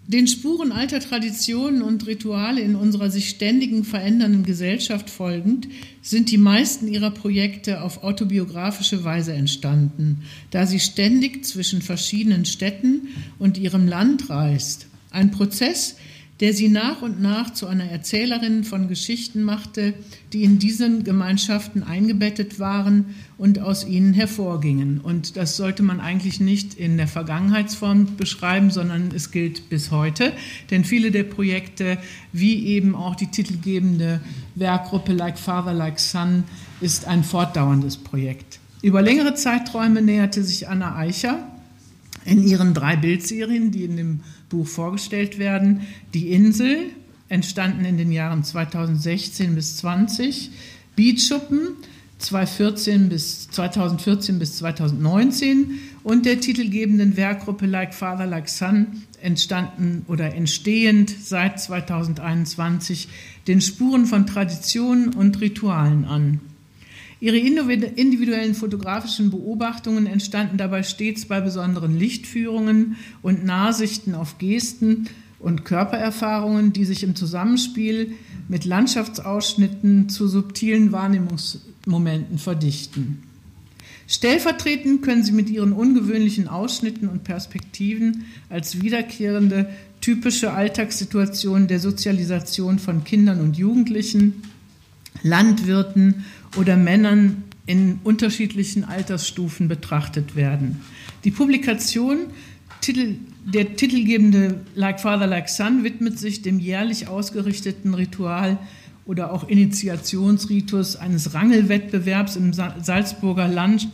den 0.05 0.27
Spuren 0.27 0.73
alter 0.73 0.99
Traditionen 0.99 1.81
und 1.81 2.05
Rituale 2.07 2.61
in 2.61 2.75
unserer 2.75 3.09
sich 3.09 3.29
ständigen 3.29 3.85
verändernden 3.85 4.43
Gesellschaft 4.43 5.09
folgend 5.09 5.69
sind 6.01 6.29
die 6.29 6.37
meisten 6.37 6.89
ihrer 6.89 7.11
Projekte 7.11 7.81
auf 7.81 8.03
autobiografische 8.03 9.05
Weise 9.05 9.33
entstanden, 9.33 10.23
da 10.51 10.65
sie 10.65 10.81
ständig 10.81 11.45
zwischen 11.45 11.81
verschiedenen 11.81 12.43
Städten 12.43 13.07
und 13.39 13.57
ihrem 13.57 13.87
Land 13.87 14.29
reist. 14.29 14.87
Ein 15.09 15.31
Prozess, 15.31 15.95
der 15.95 16.12
sie 16.39 16.67
nach 16.67 17.01
und 17.01 17.21
nach 17.21 17.53
zu 17.53 17.67
einer 17.67 17.85
Erzählerin 17.85 18.63
von 18.63 18.87
Geschichten 18.87 19.43
machte, 19.43 19.93
die 20.33 20.43
in 20.43 20.59
diesen 20.59 21.03
Gemeinschaften 21.03 21.83
eingebettet 21.83 22.59
waren 22.59 23.15
und 23.37 23.59
aus 23.59 23.85
ihnen 23.85 24.13
hervorgingen. 24.13 24.99
Und 24.99 25.37
das 25.37 25.55
sollte 25.55 25.83
man 25.83 25.99
eigentlich 25.99 26.39
nicht 26.39 26.73
in 26.73 26.97
der 26.97 27.07
Vergangenheitsform 27.07 28.17
beschreiben, 28.17 28.71
sondern 28.71 29.11
es 29.15 29.31
gilt 29.31 29.69
bis 29.69 29.91
heute. 29.91 30.33
Denn 30.71 30.83
viele 30.83 31.11
der 31.11 31.23
Projekte, 31.23 31.97
wie 32.31 32.65
eben 32.65 32.95
auch 32.95 33.15
die 33.15 33.27
titelgebende 33.27 34.19
Werkgruppe 34.55 35.13
Like 35.13 35.37
Father, 35.37 35.73
Like 35.73 35.99
Son, 35.99 36.43
ist 36.81 37.05
ein 37.05 37.23
fortdauerndes 37.23 37.97
Projekt. 37.97 38.59
Über 38.81 39.01
längere 39.01 39.35
Zeiträume 39.35 40.01
näherte 40.01 40.43
sich 40.43 40.67
Anna 40.67 40.97
Eicher 40.97 41.47
in 42.25 42.45
ihren 42.45 42.73
drei 42.73 42.95
Bildserien, 42.95 43.71
die 43.71 43.83
in 43.85 43.97
dem 43.97 44.19
Buch 44.53 44.67
vorgestellt 44.67 45.39
werden. 45.39 45.81
Die 46.13 46.31
Insel, 46.31 46.91
entstanden 47.27 47.83
in 47.85 47.97
den 47.97 48.11
Jahren 48.11 48.43
2016 48.43 49.55
bis 49.55 49.77
20, 49.77 50.51
Beatschuppen 50.95 51.69
2014 52.19 53.09
bis 53.09 53.49
2014 53.49 54.37
bis 54.37 54.57
2019 54.57 55.79
und 56.03 56.27
der 56.27 56.39
titelgebenden 56.39 57.17
Werkgruppe 57.17 57.65
Like 57.65 57.95
Father 57.95 58.27
Like 58.27 58.47
Son 58.47 59.03
entstanden 59.21 60.05
oder 60.07 60.35
entstehend 60.35 61.09
seit 61.09 61.59
2021 61.59 63.07
den 63.47 63.59
Spuren 63.59 64.05
von 64.05 64.27
Traditionen 64.27 65.09
und 65.09 65.41
Ritualen 65.41 66.05
an. 66.05 66.39
Ihre 67.23 67.37
individuellen 67.37 68.53
fotografischen 68.53 69.31
Beobachtungen 69.31 70.07
entstanden 70.07 70.57
dabei 70.57 70.83
stets 70.83 71.25
bei 71.25 71.39
besonderen 71.39 71.97
Lichtführungen 71.97 72.97
und 73.21 73.45
Nahsichten 73.45 74.13
auf 74.13 74.39
Gesten 74.39 75.07
und 75.39 75.63
Körpererfahrungen, 75.63 76.73
die 76.73 76.83
sich 76.83 77.01
im 77.01 77.15
Zusammenspiel 77.15 78.11
mit 78.49 78.65
Landschaftsausschnitten 78.65 80.09
zu 80.09 80.27
subtilen 80.27 80.91
Wahrnehmungsmomenten 80.91 82.39
verdichten. 82.39 83.23
Stellvertretend 84.05 85.01
können 85.01 85.23
sie 85.23 85.31
mit 85.31 85.49
ihren 85.49 85.71
ungewöhnlichen 85.71 86.49
Ausschnitten 86.49 87.07
und 87.07 87.23
Perspektiven 87.23 88.25
als 88.49 88.81
wiederkehrende 88.81 89.69
typische 90.01 90.51
Alltagssituationen 90.51 91.69
der 91.69 91.79
Sozialisation 91.79 92.79
von 92.79 93.05
Kindern 93.05 93.39
und 93.39 93.55
Jugendlichen, 93.55 94.43
Landwirten 95.21 96.25
oder 96.55 96.75
Männern 96.75 97.43
in 97.65 97.99
unterschiedlichen 98.03 98.83
Altersstufen 98.83 99.67
betrachtet 99.67 100.35
werden. 100.35 100.81
Die 101.23 101.31
Publikation, 101.31 102.27
Titel, 102.81 103.15
der 103.45 103.75
titelgebende 103.75 104.61
Like 104.75 104.99
Father, 104.99 105.27
Like 105.27 105.49
Son, 105.49 105.83
widmet 105.83 106.19
sich 106.19 106.41
dem 106.41 106.59
jährlich 106.59 107.07
ausgerichteten 107.07 107.93
Ritual 107.93 108.57
oder 109.05 109.33
auch 109.33 109.47
Initiationsritus 109.47 110.95
eines 110.95 111.33
Rangelwettbewerbs 111.33 112.35
im 112.35 112.53
Salzburger 112.53 113.47
Land 113.47 113.87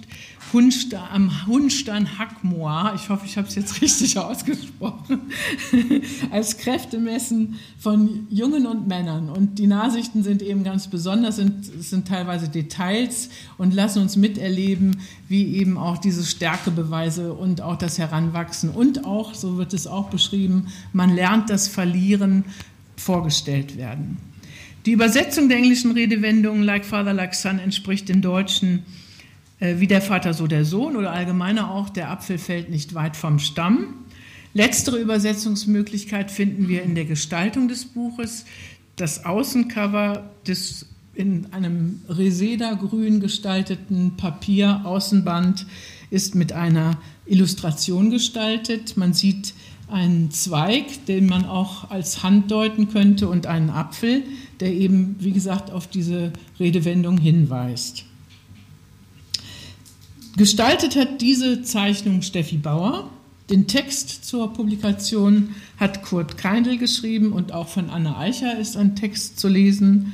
Hunstein, 0.53 1.01
am 1.11 1.47
Hunstein 1.47 2.17
Hackmoor, 2.17 2.93
ich 2.95 3.09
hoffe, 3.09 3.25
ich 3.25 3.37
habe 3.37 3.47
es 3.47 3.55
jetzt 3.55 3.81
richtig 3.81 4.17
ausgesprochen, 4.17 5.21
als 6.31 6.57
Kräftemessen 6.57 7.59
von 7.77 8.27
Jungen 8.29 8.65
und 8.65 8.87
Männern. 8.87 9.29
Und 9.29 9.59
die 9.59 9.67
Nachsichten 9.67 10.23
sind 10.23 10.41
eben 10.41 10.63
ganz 10.63 10.87
besonders, 10.87 11.35
sind, 11.35 11.65
sind 11.65 12.07
teilweise 12.07 12.49
Details 12.49 13.29
und 13.57 13.73
lassen 13.73 14.01
uns 14.01 14.15
miterleben, 14.15 15.01
wie 15.27 15.55
eben 15.57 15.77
auch 15.77 15.97
diese 15.97 16.25
Stärkebeweise 16.25 17.33
und 17.33 17.61
auch 17.61 17.75
das 17.75 17.99
Heranwachsen 17.99 18.71
und 18.71 19.05
auch, 19.05 19.35
so 19.35 19.57
wird 19.57 19.73
es 19.73 19.87
auch 19.87 20.09
beschrieben, 20.09 20.67
man 20.93 21.13
lernt 21.13 21.49
das 21.49 21.67
Verlieren 21.67 22.45
vorgestellt 22.95 23.77
werden. 23.77 24.17
Die 24.85 24.91
Übersetzung 24.91 25.49
der 25.49 25.57
englischen 25.57 25.91
Redewendung 25.91 26.61
Like 26.61 26.85
Father, 26.85 27.13
Like 27.13 27.35
Son 27.35 27.59
entspricht 27.59 28.07
den 28.09 28.21
deutschen 28.21 28.83
äh, 29.59 29.79
wie 29.79 29.87
der 29.87 30.01
Vater, 30.01 30.33
so 30.33 30.47
der 30.47 30.65
Sohn 30.65 30.95
oder 30.95 31.11
allgemeiner 31.11 31.71
auch, 31.71 31.89
der 31.89 32.09
Apfel 32.09 32.37
fällt 32.37 32.69
nicht 32.69 32.93
weit 32.93 33.17
vom 33.17 33.39
Stamm. 33.39 33.93
Letztere 34.53 34.97
Übersetzungsmöglichkeit 34.97 36.31
finden 36.31 36.67
wir 36.67 36.83
in 36.83 36.95
der 36.95 37.05
Gestaltung 37.05 37.67
des 37.67 37.85
Buches. 37.85 38.45
Das 38.95 39.25
Außencover 39.25 40.29
des 40.47 40.85
in 41.13 41.47
einem 41.51 42.01
Reseda-grün 42.07 43.19
gestalteten 43.19 44.15
Papier-Außenband 44.15 45.65
ist 46.11 46.33
mit 46.33 46.53
einer 46.53 46.97
Illustration 47.25 48.09
gestaltet. 48.09 48.95
Man 48.95 49.13
sieht 49.13 49.53
einen 49.89 50.31
Zweig, 50.31 51.05
den 51.07 51.27
man 51.27 51.45
auch 51.45 51.91
als 51.91 52.23
Hand 52.23 52.51
deuten 52.51 52.89
könnte, 52.89 53.27
und 53.27 53.47
einen 53.47 53.69
Apfel, 53.69 54.23
der 54.59 54.73
eben, 54.73 55.15
wie 55.19 55.31
gesagt, 55.31 55.71
auf 55.71 55.87
diese 55.87 56.33
Redewendung 56.59 57.17
hinweist. 57.17 58.05
Gestaltet 60.37 60.95
hat 60.95 61.21
diese 61.21 61.63
Zeichnung 61.63 62.21
Steffi 62.21 62.57
Bauer. 62.57 63.09
Den 63.49 63.67
Text 63.67 64.25
zur 64.25 64.53
Publikation 64.53 65.49
hat 65.77 66.03
Kurt 66.03 66.37
Keindl 66.37 66.77
geschrieben 66.77 67.33
und 67.33 67.51
auch 67.51 67.67
von 67.67 67.89
Anna 67.89 68.17
Eicher 68.17 68.59
ist 68.59 68.77
ein 68.77 68.95
Text 68.95 69.39
zu 69.39 69.47
lesen. 69.47 70.13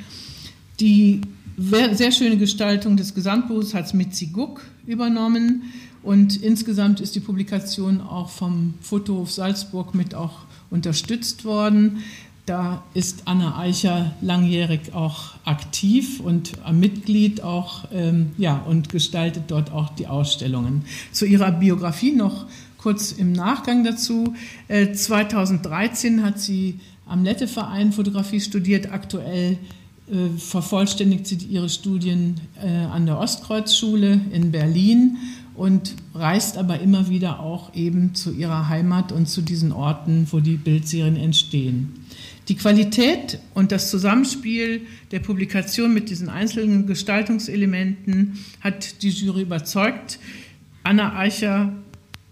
Die 0.80 1.22
sehr 1.58 2.12
schöne 2.12 2.38
Gestaltung 2.38 2.98
des 2.98 3.14
Gesamtbuchs 3.14 3.74
hat 3.74 3.94
Mitzi 3.94 4.28
Guck 4.28 4.62
übernommen 4.86 5.64
und 6.02 6.42
insgesamt 6.42 7.02
ist 7.02 7.16
die 7.16 7.20
Publikation 7.20 8.02
auch 8.02 8.30
vom 8.30 8.76
Fotohof 8.82 9.32
Salzburg 9.32 9.96
mit 9.96 10.16
auch 10.16 10.46
unterstützt 10.70 11.46
worden. 11.46 12.04
Da 12.46 12.84
ist 12.94 13.24
Anna 13.26 13.58
Eicher 13.58 14.14
langjährig 14.22 14.94
auch 14.94 15.34
aktiv 15.46 16.20
und 16.20 16.54
Mitglied 16.72 17.42
auch 17.42 17.86
ähm, 17.92 18.34
ja, 18.38 18.58
und 18.58 18.90
gestaltet 18.90 19.46
dort 19.48 19.72
auch 19.72 19.90
die 19.96 20.06
Ausstellungen. 20.06 20.84
Zu 21.12 21.26
ihrer 21.26 21.52
Biografie 21.52 22.12
noch 22.12 22.46
kurz 22.78 23.12
im 23.12 23.32
Nachgang 23.32 23.84
dazu. 23.84 24.36
Äh, 24.68 24.94
2013 24.94 26.22
hat 26.22 26.40
sie 26.40 26.80
am 27.08 27.24
Lette-Verein 27.24 27.92
Fotografie 27.92 28.40
studiert. 28.40 28.92
Aktuell 28.92 29.58
äh, 30.08 30.38
vervollständigt 30.38 31.26
sie 31.26 31.38
ihre 31.50 31.68
Studien 31.68 32.40
äh, 32.64 32.68
an 32.68 33.08
der 33.08 33.18
Ostkreuzschule 33.18 34.22
in 34.32 34.52
Berlin 34.52 35.18
und 35.56 35.96
reist 36.14 36.60
aber 36.60 36.80
immer 36.80 37.10
wieder 37.10 37.40
auch 37.40 37.74
eben 37.74 38.14
zu 38.14 38.32
ihrer 38.32 38.70
Heimat 38.70 39.12
und 39.12 39.28
zu 39.28 39.42
diesen 39.42 39.72
Orten, 39.72 40.28
wo 40.30 40.40
die 40.40 40.58
Bildserien 40.58 41.16
entstehen. 41.16 42.05
Die 42.48 42.56
Qualität 42.56 43.40
und 43.56 43.72
das 43.72 43.90
Zusammenspiel 43.90 44.82
der 45.12 45.20
Publikation 45.20 45.94
mit 45.94 46.12
diesen 46.12 46.30
einzelnen 46.30 46.86
Gestaltungselementen 46.86 48.38
hat 48.62 49.02
die 49.02 49.10
Jury 49.10 49.42
überzeugt, 49.42 50.20
Anna 50.84 51.18
Eicher 51.18 51.74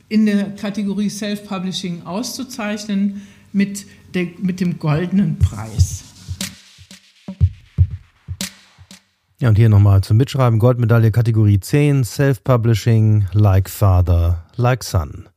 in 0.10 0.28
der 0.28 0.52
Kategorie 0.52 1.10
Self-Publishing 1.10 2.04
auszuzeichnen 2.04 3.24
mit, 3.54 3.88
der, 4.14 4.28
mit 4.38 4.60
dem 4.60 4.78
goldenen 4.78 5.40
Preis. 5.40 6.04
Ja, 9.40 9.50
und 9.50 9.58
hier 9.58 9.70
nochmal 9.70 10.02
zum 10.02 10.18
Mitschreiben: 10.18 10.60
Goldmedaille 10.60 11.10
Kategorie 11.10 11.60
10, 11.60 12.04
Self-Publishing, 12.04 13.26
Like 13.34 13.68
Father, 13.68 14.46
Like 14.58 14.84
Son. 14.84 15.28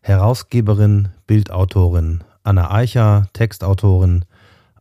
Herausgeberin, 0.00 1.10
Bildautorin 1.26 2.24
Anna 2.46 2.70
Eicher, 2.70 3.28
Textautorin 3.32 4.24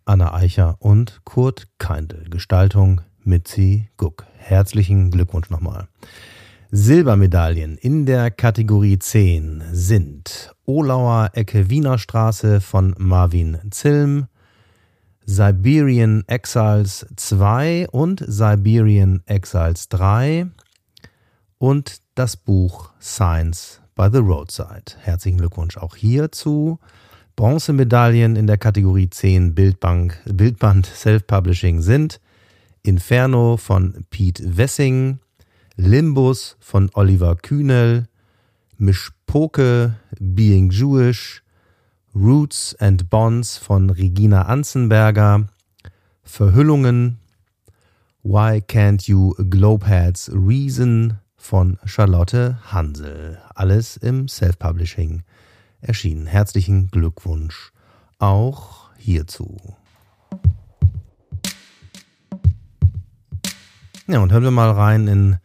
Anna 0.05 0.35
Eicher 0.35 0.75
und 0.77 1.21
Kurt 1.23 1.67
Keindl, 1.79 2.29
Gestaltung 2.29 3.01
Mitzi 3.23 3.89
Guck. 3.97 4.27
Herzlichen 4.37 5.09
Glückwunsch 5.09 5.49
nochmal. 5.49 5.87
Silbermedaillen 6.69 7.79
in 7.79 8.05
der 8.05 8.29
Kategorie 8.29 8.99
10 8.99 9.63
sind 9.71 10.53
Olauer 10.67 11.31
Ecke 11.33 11.71
Wiener 11.71 11.97
Straße 11.97 12.61
von 12.61 12.93
Marvin 12.99 13.57
Zilm, 13.71 14.27
Siberian 15.25 16.23
Exiles 16.27 17.07
2 17.15 17.87
und 17.89 18.23
Siberian 18.27 19.23
Exiles 19.25 19.89
3 19.89 20.45
und 21.57 22.03
das 22.13 22.37
Buch 22.37 22.91
Science 23.01 23.81
by 23.95 24.07
the 24.13 24.19
Roadside. 24.19 24.93
Herzlichen 25.01 25.39
Glückwunsch 25.39 25.77
auch 25.77 25.95
hierzu. 25.95 26.77
Bronzemedaillen 27.35 28.37
in 28.37 28.47
der 28.47 28.57
Kategorie 28.57 29.09
10 29.09 29.55
Bildbank, 29.55 30.21
Bildband 30.25 30.85
Self-Publishing 30.85 31.81
sind 31.81 32.21
Inferno 32.81 33.57
von 33.57 34.05
Pete 34.09 34.57
Wessing, 34.57 35.19
Limbus 35.75 36.55
von 36.61 36.89
Oliver 36.93 37.35
Kühnel, 37.35 38.07
Mischpoke 38.77 39.97
Being 40.17 40.69
Jewish, 40.69 41.43
Roots 42.15 42.73
and 42.79 43.09
Bonds 43.09 43.57
von 43.57 43.89
Regina 43.89 44.43
Anzenberger, 44.43 45.49
Verhüllungen, 46.23 47.17
Why 48.23 48.63
Can't 48.65 49.09
You 49.09 49.33
Globeheads 49.49 50.31
Reason 50.33 51.19
von 51.35 51.79
Charlotte 51.83 52.57
Hansel. 52.71 53.39
Alles 53.55 53.97
im 53.97 54.29
Self-Publishing 54.29 55.23
erschienen. 55.87 56.27
Herzlichen 56.27 56.89
Glückwunsch 56.89 57.71
auch 58.19 58.89
hierzu. 58.97 59.57
Ja, 64.07 64.19
und 64.19 64.31
hören 64.31 64.43
wir 64.43 64.51
mal 64.51 64.71
rein 64.71 65.07
in 65.07 65.37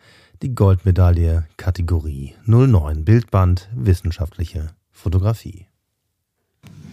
die 0.43 0.55
Goldmedaille 0.55 1.47
Kategorie 1.57 2.35
09 2.47 3.05
Bildband 3.05 3.69
Wissenschaftliche 3.75 4.69
Fotografie. 4.91 5.67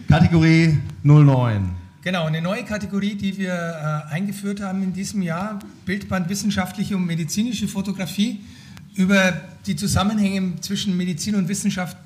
Kategorie 0.08 0.78
09. 1.02 1.76
Genau, 2.02 2.24
eine 2.24 2.40
neue 2.40 2.64
Kategorie, 2.64 3.16
die 3.16 3.36
wir 3.36 3.52
äh, 3.52 4.12
eingeführt 4.12 4.62
haben 4.62 4.82
in 4.82 4.94
diesem 4.94 5.20
Jahr, 5.20 5.58
Bildband 5.84 6.28
wissenschaftliche 6.30 6.96
und 6.96 7.04
medizinische 7.04 7.68
Fotografie. 7.68 8.40
Über 8.94 9.32
die 9.66 9.76
Zusammenhänge 9.76 10.60
zwischen 10.60 10.96
Medizin 10.96 11.34
und 11.34 11.48
Wissenschaft 11.48 11.96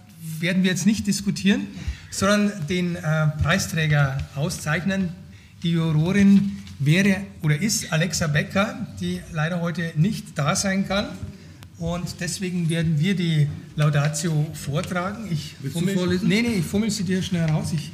werden 0.40 0.62
wir 0.62 0.70
jetzt 0.70 0.86
nicht 0.86 1.06
diskutieren, 1.06 1.66
sondern 2.10 2.52
den 2.68 2.96
äh, 2.96 3.28
Preisträger 3.42 4.18
auszeichnen. 4.34 5.10
Die 5.62 5.70
Jurorin 5.72 6.58
wäre 6.78 7.18
oder 7.42 7.60
ist 7.60 7.92
Alexa 7.92 8.26
Becker, 8.26 8.86
die 9.00 9.20
leider 9.32 9.60
heute 9.60 9.92
nicht 9.96 10.36
da 10.36 10.56
sein 10.56 10.86
kann. 10.86 11.06
Und 11.78 12.20
deswegen 12.20 12.68
werden 12.68 12.98
wir 13.00 13.16
die 13.16 13.48
Laudatio 13.76 14.46
vortragen. 14.54 15.26
Ich 15.30 15.56
Willst 15.60 15.76
fummel, 15.76 15.94
du 15.94 16.00
vorlesen? 16.00 16.28
Nee, 16.28 16.42
nee, 16.42 16.54
ich 16.58 16.64
fummel 16.64 16.90
sie 16.90 17.04
dir 17.04 17.22
schnell 17.22 17.48
raus. 17.50 17.72
Ich, 17.74 17.90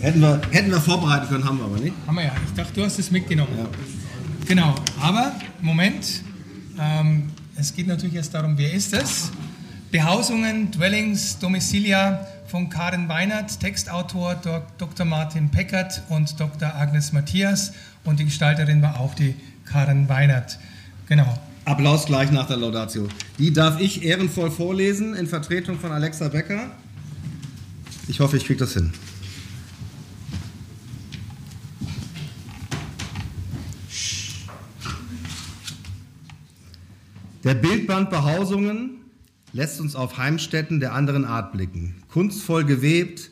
Hätten 0.00 0.20
wir, 0.20 0.40
hätten 0.50 0.70
wir 0.70 0.80
vorbereiten 0.80 1.28
können, 1.28 1.44
haben 1.44 1.56
wir 1.58 1.64
aber 1.64 1.78
nicht. 1.78 1.94
haben 2.06 2.16
wir 2.16 2.24
ja. 2.24 2.32
Ich 2.46 2.52
dachte, 2.52 2.74
du 2.74 2.84
hast 2.84 2.98
es 2.98 3.10
mitgenommen. 3.10 3.52
Genau, 4.46 4.74
aber 5.00 5.32
Moment. 5.62 6.22
Ähm, 6.78 7.30
es 7.56 7.74
geht 7.74 7.86
natürlich 7.86 8.16
erst 8.16 8.34
darum, 8.34 8.58
wer 8.58 8.72
ist 8.72 8.92
es? 8.92 9.30
Behausungen, 9.90 10.70
Dwellings, 10.70 11.38
Domicilia 11.38 12.26
von 12.46 12.68
Karen 12.68 13.08
Weinert, 13.08 13.60
Textautor 13.60 14.36
Dr. 14.78 15.06
Martin 15.06 15.50
Peckert 15.50 16.02
und 16.08 16.38
Dr. 16.38 16.74
Agnes 16.74 17.12
Matthias 17.12 17.72
und 18.04 18.18
die 18.18 18.24
Gestalterin 18.24 18.82
war 18.82 19.00
auch 19.00 19.14
die 19.14 19.34
Karen 19.64 20.08
Weinert. 20.08 20.58
Genau. 21.08 21.38
Applaus 21.64 22.06
gleich 22.06 22.30
nach 22.30 22.46
der 22.46 22.56
Laudatio. 22.56 23.08
Die 23.38 23.52
darf 23.52 23.80
ich 23.80 24.04
ehrenvoll 24.04 24.50
vorlesen 24.50 25.14
in 25.14 25.26
Vertretung 25.26 25.78
von 25.78 25.92
Alexa 25.92 26.28
Becker. 26.28 26.70
Ich 28.08 28.20
hoffe, 28.20 28.36
ich 28.36 28.44
kriege 28.44 28.58
das 28.58 28.74
hin. 28.74 28.92
Der 37.44 37.52
Bildband 37.52 38.08
Behausungen 38.08 39.02
lässt 39.52 39.78
uns 39.78 39.94
auf 39.94 40.16
Heimstätten 40.16 40.80
der 40.80 40.94
anderen 40.94 41.26
Art 41.26 41.52
blicken. 41.52 41.94
Kunstvoll 42.08 42.64
gewebt, 42.64 43.30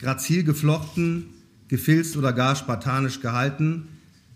grazil 0.00 0.42
geflochten, 0.42 1.26
gefilzt 1.68 2.16
oder 2.16 2.32
gar 2.32 2.56
spartanisch 2.56 3.20
gehalten, 3.20 3.86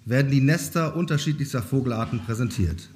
werden 0.04 0.30
die 0.30 0.40
Nester 0.40 0.94
unterschiedlichster 0.94 1.60
Vogelarten 1.60 2.20
präsentiert. 2.20 2.88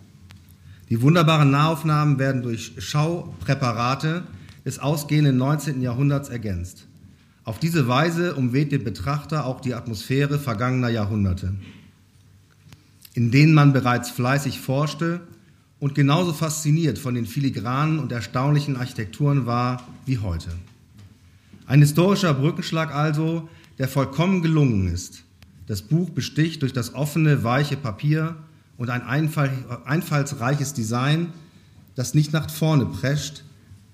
Die 0.89 1.03
wunderbaren 1.03 1.51
Nahaufnahmen 1.51 2.21
werden 2.21 2.43
durch 2.43 2.75
Schaupräparate 2.79 4.23
des 4.65 4.79
ausgehenden 4.79 5.37
19. 5.37 5.83
Jahrhunderts 5.83 6.29
ergänzt. 6.29 6.87
Auf 7.43 7.59
diese 7.59 7.89
Weise 7.89 8.37
umweht 8.37 8.71
den 8.71 8.85
Betrachter 8.85 9.47
auch 9.47 9.61
die 9.61 9.75
Atmosphäre 9.75 10.39
vergangener 10.39 10.91
Jahrhunderte, 10.91 11.57
in 13.15 13.33
denen 13.33 13.53
man 13.53 13.73
bereits 13.73 14.11
fleißig 14.11 14.61
forschte 14.61 15.23
und 15.81 15.95
genauso 15.95 16.33
fasziniert 16.33 16.99
von 16.99 17.15
den 17.15 17.27
filigranen 17.27 17.99
und 17.99 18.13
erstaunlichen 18.13 18.77
Architekturen 18.77 19.47
war 19.47 19.87
wie 20.07 20.19
heute. 20.19 20.51
Ein 21.67 21.81
historischer 21.81 22.35
Brückenschlag 22.35 22.95
also, 22.95 23.49
der 23.79 23.89
vollkommen 23.89 24.43
gelungen 24.43 24.89
ist. 24.89 25.25
Das 25.67 25.83
Buch 25.83 26.11
besticht 26.11 26.63
durch 26.63 26.73
das 26.73 26.95
offene, 26.95 27.45
weiche 27.45 27.77
Papier 27.77 28.37
und 28.77 28.91
ein 28.91 29.03
einfall, 29.03 29.51
einfallsreiches 29.85 30.75
Design, 30.75 31.33
das 31.95 32.15
nicht 32.15 32.33
nach 32.33 32.51
vorne 32.51 32.87
prescht, 32.87 33.45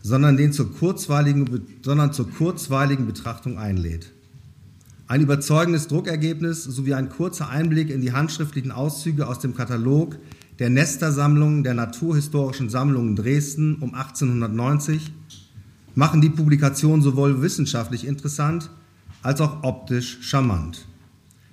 sondern, 0.02 0.36
den 0.36 0.52
zur 0.52 0.72
kurzweiligen, 0.72 1.66
sondern 1.82 2.12
zur 2.12 2.30
kurzweiligen 2.30 3.06
Betrachtung 3.06 3.58
einlädt. 3.58 4.12
Ein 5.08 5.20
überzeugendes 5.20 5.86
Druckergebnis 5.86 6.64
sowie 6.64 6.94
ein 6.94 7.10
kurzer 7.10 7.48
Einblick 7.48 7.90
in 7.90 8.00
die 8.00 8.12
handschriftlichen 8.12 8.72
Auszüge 8.72 9.28
aus 9.28 9.38
dem 9.38 9.54
Katalog 9.54 10.16
der 10.58 10.70
Nester-Sammlung 10.70 11.62
der 11.62 11.74
Naturhistorischen 11.74 12.70
Sammlungen 12.70 13.16
Dresden 13.16 13.76
um 13.76 13.94
1890 13.94 15.12
machen 15.94 16.20
die 16.20 16.30
Publikation 16.30 17.02
sowohl 17.02 17.42
wissenschaftlich 17.42 18.06
interessant 18.06 18.70
als 19.22 19.40
auch 19.40 19.62
optisch 19.62 20.18
charmant. 20.20 20.86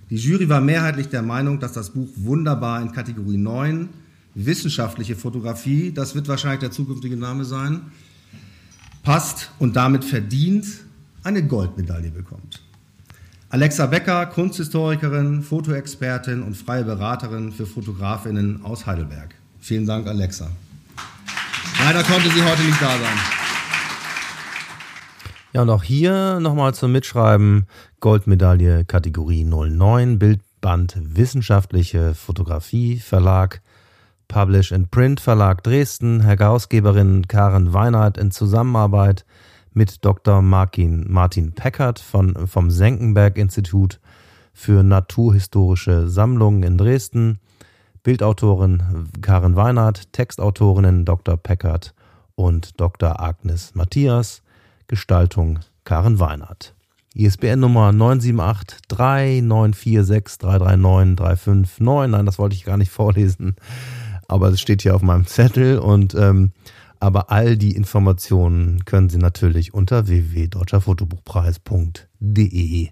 Die 0.10 0.18
Jury 0.18 0.48
war 0.48 0.62
mehrheitlich 0.62 1.08
der 1.08 1.22
Meinung, 1.22 1.60
dass 1.60 1.74
das 1.74 1.90
Buch 1.90 2.10
wunderbar 2.16 2.82
in 2.82 2.92
Kategorie 2.92 3.38
9, 3.38 3.90
wissenschaftliche 4.36 5.16
Fotografie, 5.16 5.92
das 5.92 6.16
wird 6.16 6.28
wahrscheinlich 6.28 6.60
der 6.60 6.72
zukünftige 6.72 7.18
Name 7.18 7.46
sein, 7.46 7.82
passt 9.04 9.52
und 9.60 9.76
damit 9.76 10.06
verdient 10.06 10.66
eine 11.24 11.46
Goldmedaille 11.46 12.12
bekommt. 12.12 12.62
Alexa 13.54 13.86
Becker, 13.86 14.26
Kunsthistorikerin, 14.26 15.44
Fotoexpertin 15.44 16.42
und 16.42 16.58
freie 16.58 16.84
Beraterin 16.84 17.52
für 17.52 17.68
Fotografinnen 17.68 18.66
aus 18.66 18.88
Heidelberg. 18.88 19.36
Vielen 19.60 19.86
Dank, 19.86 20.08
Alexa. 20.08 20.50
Leider 21.86 22.02
konnte 22.02 22.32
sie 22.32 22.44
heute 22.44 22.64
nicht 22.64 22.82
da 22.82 22.90
sein. 22.90 23.18
Ja, 25.54 25.62
und 25.62 25.70
auch 25.70 25.84
hier 25.84 26.40
nochmal 26.40 26.74
zum 26.74 26.94
Mitschreiben 26.94 27.68
Goldmedaille 28.00 28.86
Kategorie 28.86 29.44
09, 29.44 30.18
Bildband 30.18 30.98
Wissenschaftliche 31.16 32.16
Fotografie 32.16 32.98
Verlag, 32.98 33.62
Publish 34.30 34.72
and 34.72 34.90
Print 34.90 35.20
Verlag 35.20 35.64
Dresden, 35.64 36.22
Herausgeberin 36.22 37.28
Karen 37.28 37.72
Weinert 37.72 38.18
in 38.18 38.32
Zusammenarbeit 38.32 39.26
mit 39.74 40.06
Dr. 40.06 40.42
Martin, 40.42 41.06
Martin 41.12 41.54
Peckert 41.54 42.00
von, 42.00 42.48
vom 42.48 42.70
Senckenberg 42.72 43.38
Institut 43.38 44.00
für 44.54 44.84
Naturhistorische 44.84 46.08
Sammlungen 46.08 46.64
in 46.64 46.78
Dresden, 46.78 47.40
Bildautorin 48.04 49.10
Karen 49.22 49.56
Weinert, 49.56 50.12
Textautorinnen 50.14 51.06
Dr. 51.06 51.38
Peckert 51.38 51.94
und 52.36 52.80
Dr. 52.80 53.22
Agnes 53.22 53.76
Matthias, 53.76 54.44
Gestaltung 54.88 55.60
Karen 55.84 56.20
Weinert. 56.20 56.76
ISBN 57.16 57.60
Nummer 57.60 57.92
978 57.92 58.80
3946 58.88 60.40
339 60.40 61.16
359. 61.16 61.80
Nein, 61.80 62.26
das 62.26 62.40
wollte 62.40 62.56
ich 62.56 62.66
gar 62.66 62.78
nicht 62.78 62.92
vorlesen, 62.92 63.56
aber 64.28 64.50
es 64.50 64.60
steht 64.60 64.82
hier 64.82 64.96
auf 64.96 65.04
meinem 65.04 65.28
Zettel 65.28 65.78
und 65.78 66.16
ähm, 66.16 66.54
aber 67.04 67.30
all 67.32 67.58
die 67.58 67.76
Informationen 67.76 68.86
können 68.86 69.10
Sie 69.10 69.18
natürlich 69.18 69.74
unter 69.74 70.08
www.deutscherfotobuchpreis.de 70.08 72.90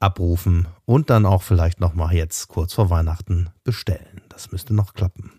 abrufen 0.00 0.68
und 0.86 1.10
dann 1.10 1.26
auch 1.26 1.42
vielleicht 1.42 1.78
nochmal 1.78 2.14
jetzt 2.14 2.48
kurz 2.48 2.72
vor 2.72 2.88
Weihnachten 2.88 3.50
bestellen. 3.64 4.22
Das 4.30 4.50
müsste 4.50 4.72
noch 4.72 4.94
klappen. 4.94 5.30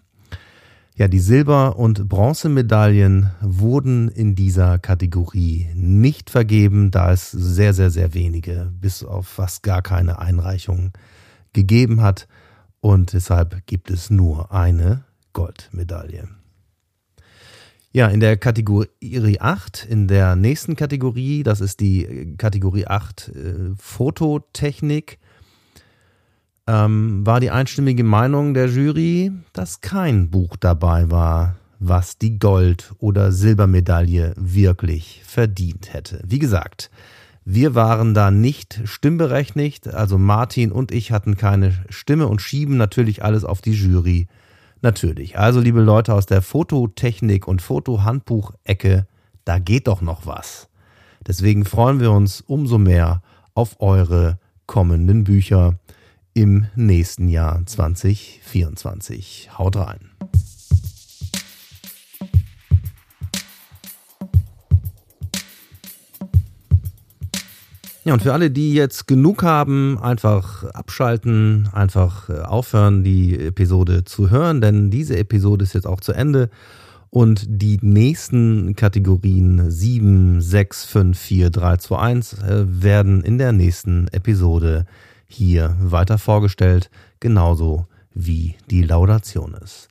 Ja, 0.98 1.08
die 1.08 1.20
Silber- 1.20 1.80
und 1.80 2.08
Bronzemedaillen 2.08 3.32
wurden 3.42 4.10
in 4.10 4.36
dieser 4.36 4.78
Kategorie 4.78 5.72
nicht 5.74 6.30
vergeben, 6.30 6.92
da 6.92 7.12
es 7.12 7.32
sehr, 7.32 7.74
sehr, 7.74 7.90
sehr 7.90 8.14
wenige, 8.14 8.72
bis 8.80 9.04
auf 9.04 9.28
fast 9.28 9.64
gar 9.64 9.82
keine 9.82 10.20
Einreichungen 10.20 10.94
gegeben 11.54 12.04
hat. 12.04 12.28
Und 12.82 13.14
deshalb 13.14 13.66
gibt 13.66 13.90
es 13.90 14.12
nur 14.12 14.52
eine 14.52 15.06
Goldmedaille. 15.34 16.30
Ja, 17.92 18.08
in 18.08 18.20
der 18.20 18.38
Kategorie 18.38 19.40
8, 19.40 19.88
in 19.90 20.08
der 20.08 20.36
nächsten 20.36 20.76
Kategorie, 20.76 21.42
das 21.42 21.60
ist 21.60 21.80
die 21.80 22.36
Kategorie 22.38 22.86
8 22.86 23.30
äh, 23.30 23.54
Fototechnik, 23.78 25.18
ähm, 26.68 27.26
war 27.26 27.40
die 27.40 27.50
einstimmige 27.50 28.04
Meinung 28.04 28.54
der 28.54 28.68
Jury, 28.68 29.32
dass 29.54 29.82
kein 29.82 30.30
Buch 30.30 30.56
dabei 30.56 31.10
war, 31.10 31.56
was 31.80 32.20
die 32.20 32.38
Gold- 32.38 32.94
oder 33.00 33.32
Silbermedaille 33.32 34.34
wirklich 34.36 35.24
verdient 35.26 35.92
hätte. 35.92 36.22
Wie 36.28 36.38
gesagt, 36.38 36.92
wir 37.44 37.74
waren 37.74 38.14
da 38.14 38.30
nicht 38.30 38.82
stimmberechtigt, 38.84 39.88
also 39.88 40.20
Martin 40.20 40.72
und 40.72 40.92
ich 40.92 41.12
hatten 41.12 41.38
keine 41.38 41.74
Stimme 41.90 42.28
und 42.28 42.40
schieben 42.40 42.78
natürlich 42.78 43.24
alles 43.24 43.44
auf 43.46 43.62
die 43.62 43.74
Jury 43.74 44.28
Natürlich. 44.82 45.38
Also, 45.38 45.60
liebe 45.60 45.82
Leute 45.82 46.14
aus 46.14 46.26
der 46.26 46.42
Fototechnik 46.42 47.48
und 47.48 47.62
Fotohandbuch-Ecke, 47.62 49.08
da 49.46 49.60
geht 49.60 49.88
doch 49.88 50.02
noch 50.02 50.26
was. 50.26 50.70
Deswegen 51.28 51.66
freuen 51.66 52.00
wir 52.00 52.12
uns 52.12 52.42
umso 52.42 52.78
mehr 52.78 53.22
auf 53.54 53.82
eure 53.82 54.40
kommenden 54.68 55.26
Bücher 55.26 55.80
im 56.34 56.68
nächsten 56.76 57.28
Jahr 57.28 57.66
2024. 57.66 59.58
Haut 59.58 59.76
rein. 59.76 60.12
Ja, 68.10 68.14
und 68.14 68.24
für 68.24 68.34
alle, 68.34 68.50
die 68.50 68.74
jetzt 68.74 69.06
genug 69.06 69.44
haben, 69.44 70.00
einfach 70.02 70.64
abschalten, 70.64 71.70
einfach 71.74 72.28
äh, 72.28 72.40
aufhören, 72.40 73.04
die 73.04 73.40
Episode 73.40 74.04
zu 74.04 74.32
hören, 74.32 74.62
denn 74.62 74.90
diese 74.90 75.16
Episode 75.16 75.64
ist 75.64 75.76
jetzt 75.76 75.86
auch 75.86 76.02
zu 76.02 76.14
Ende. 76.14 76.50
Und 77.12 77.46
die 77.48 77.78
nächsten 77.84 78.76
Kategorien 78.76 79.70
7, 79.70 80.42
6, 80.42 80.86
5, 80.86 81.20
4, 81.20 81.50
3, 81.52 81.78
2, 81.78 82.00
1 82.00 82.38
werden 82.48 83.22
in 83.22 83.38
der 83.38 83.52
nächsten 83.52 84.08
Episode 84.08 84.88
hier 85.28 85.78
weiter 85.80 86.18
vorgestellt, 86.18 86.90
genauso 87.20 87.86
wie 88.16 88.56
die 88.72 88.82
Laudation 88.82 89.54
ist. 89.64 89.88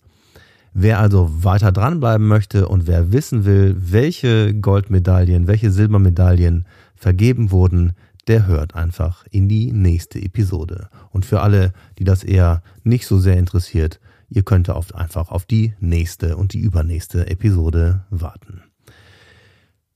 Wer 0.75 0.99
also 0.99 1.31
weiter 1.45 1.71
dranbleiben 1.71 2.27
möchte 2.27 2.67
und 2.67 2.89
wer 2.89 3.13
wissen 3.13 3.45
will, 3.45 3.77
welche 3.79 4.55
Goldmedaillen, 4.55 5.47
welche 5.47 5.71
Silbermedaillen 5.71 6.67
vergeben 6.99 7.53
wurden, 7.53 7.93
der 8.29 8.47
hört 8.47 8.75
einfach 8.75 9.25
in 9.31 9.49
die 9.49 9.73
nächste 9.73 10.21
Episode. 10.21 10.89
Und 11.11 11.27
für 11.27 11.41
alle, 11.41 11.73
die 11.99 12.05
das 12.05 12.23
eher 12.23 12.63
nicht 12.85 13.07
so 13.07 13.19
sehr 13.19 13.37
interessiert, 13.37 14.01
ihr 14.29 14.43
könnt 14.43 14.69
oft 14.69 14.95
einfach 14.95 15.31
auf 15.31 15.47
die 15.47 15.75
nächste 15.81 16.37
und 16.37 16.53
die 16.53 16.61
übernächste 16.61 17.29
Episode 17.29 18.05
warten. 18.11 18.63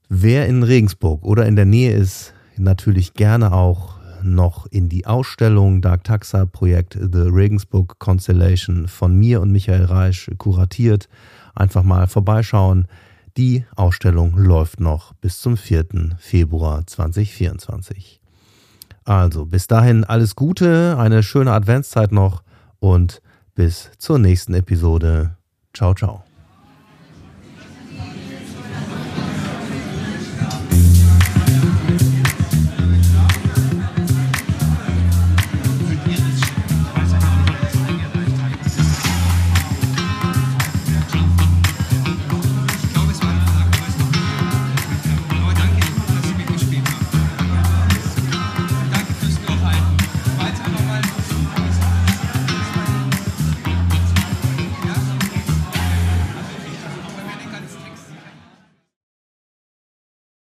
Wer 0.09 0.47
in 0.47 0.63
Regensburg 0.63 1.25
oder 1.25 1.47
in 1.47 1.57
der 1.57 1.65
Nähe 1.65 1.93
ist, 1.93 2.35
natürlich 2.57 3.15
gerne 3.15 3.53
auch 3.53 3.95
noch 4.23 4.67
in 4.67 4.89
die 4.89 5.07
Ausstellung 5.07 5.83
Dark 5.83 6.05
Taxa 6.05 6.47
Projekt 6.47 6.95
The 6.95 7.29
Regensburg 7.29 7.99
Constellation 7.99 8.89
von 8.89 9.15
mir 9.15 9.41
und 9.41 9.51
Michael 9.51 9.85
Reisch 9.85 10.31
kuratiert. 10.39 11.09
Einfach 11.55 11.83
mal 11.83 12.07
vorbeischauen. 12.07 12.87
Die 13.37 13.65
Ausstellung 13.75 14.37
läuft 14.37 14.81
noch 14.81 15.15
bis 15.15 15.41
zum 15.41 15.57
4. 15.57 16.17
Februar 16.19 16.87
2024. 16.87 18.22
Also 19.05 19.47
bis 19.47 19.67
dahin 19.67 20.05
alles 20.05 20.37
Gute, 20.37 20.97
eine 20.99 21.23
schöne 21.23 21.53
Adventszeit 21.53 22.13
noch 22.13 22.43
und 22.79 23.21
bis 23.55 23.91
zur 23.99 24.19
nächsten 24.19 24.55
Episode. 24.55 25.37
Ciao, 25.75 25.95
ciao. 25.95 26.25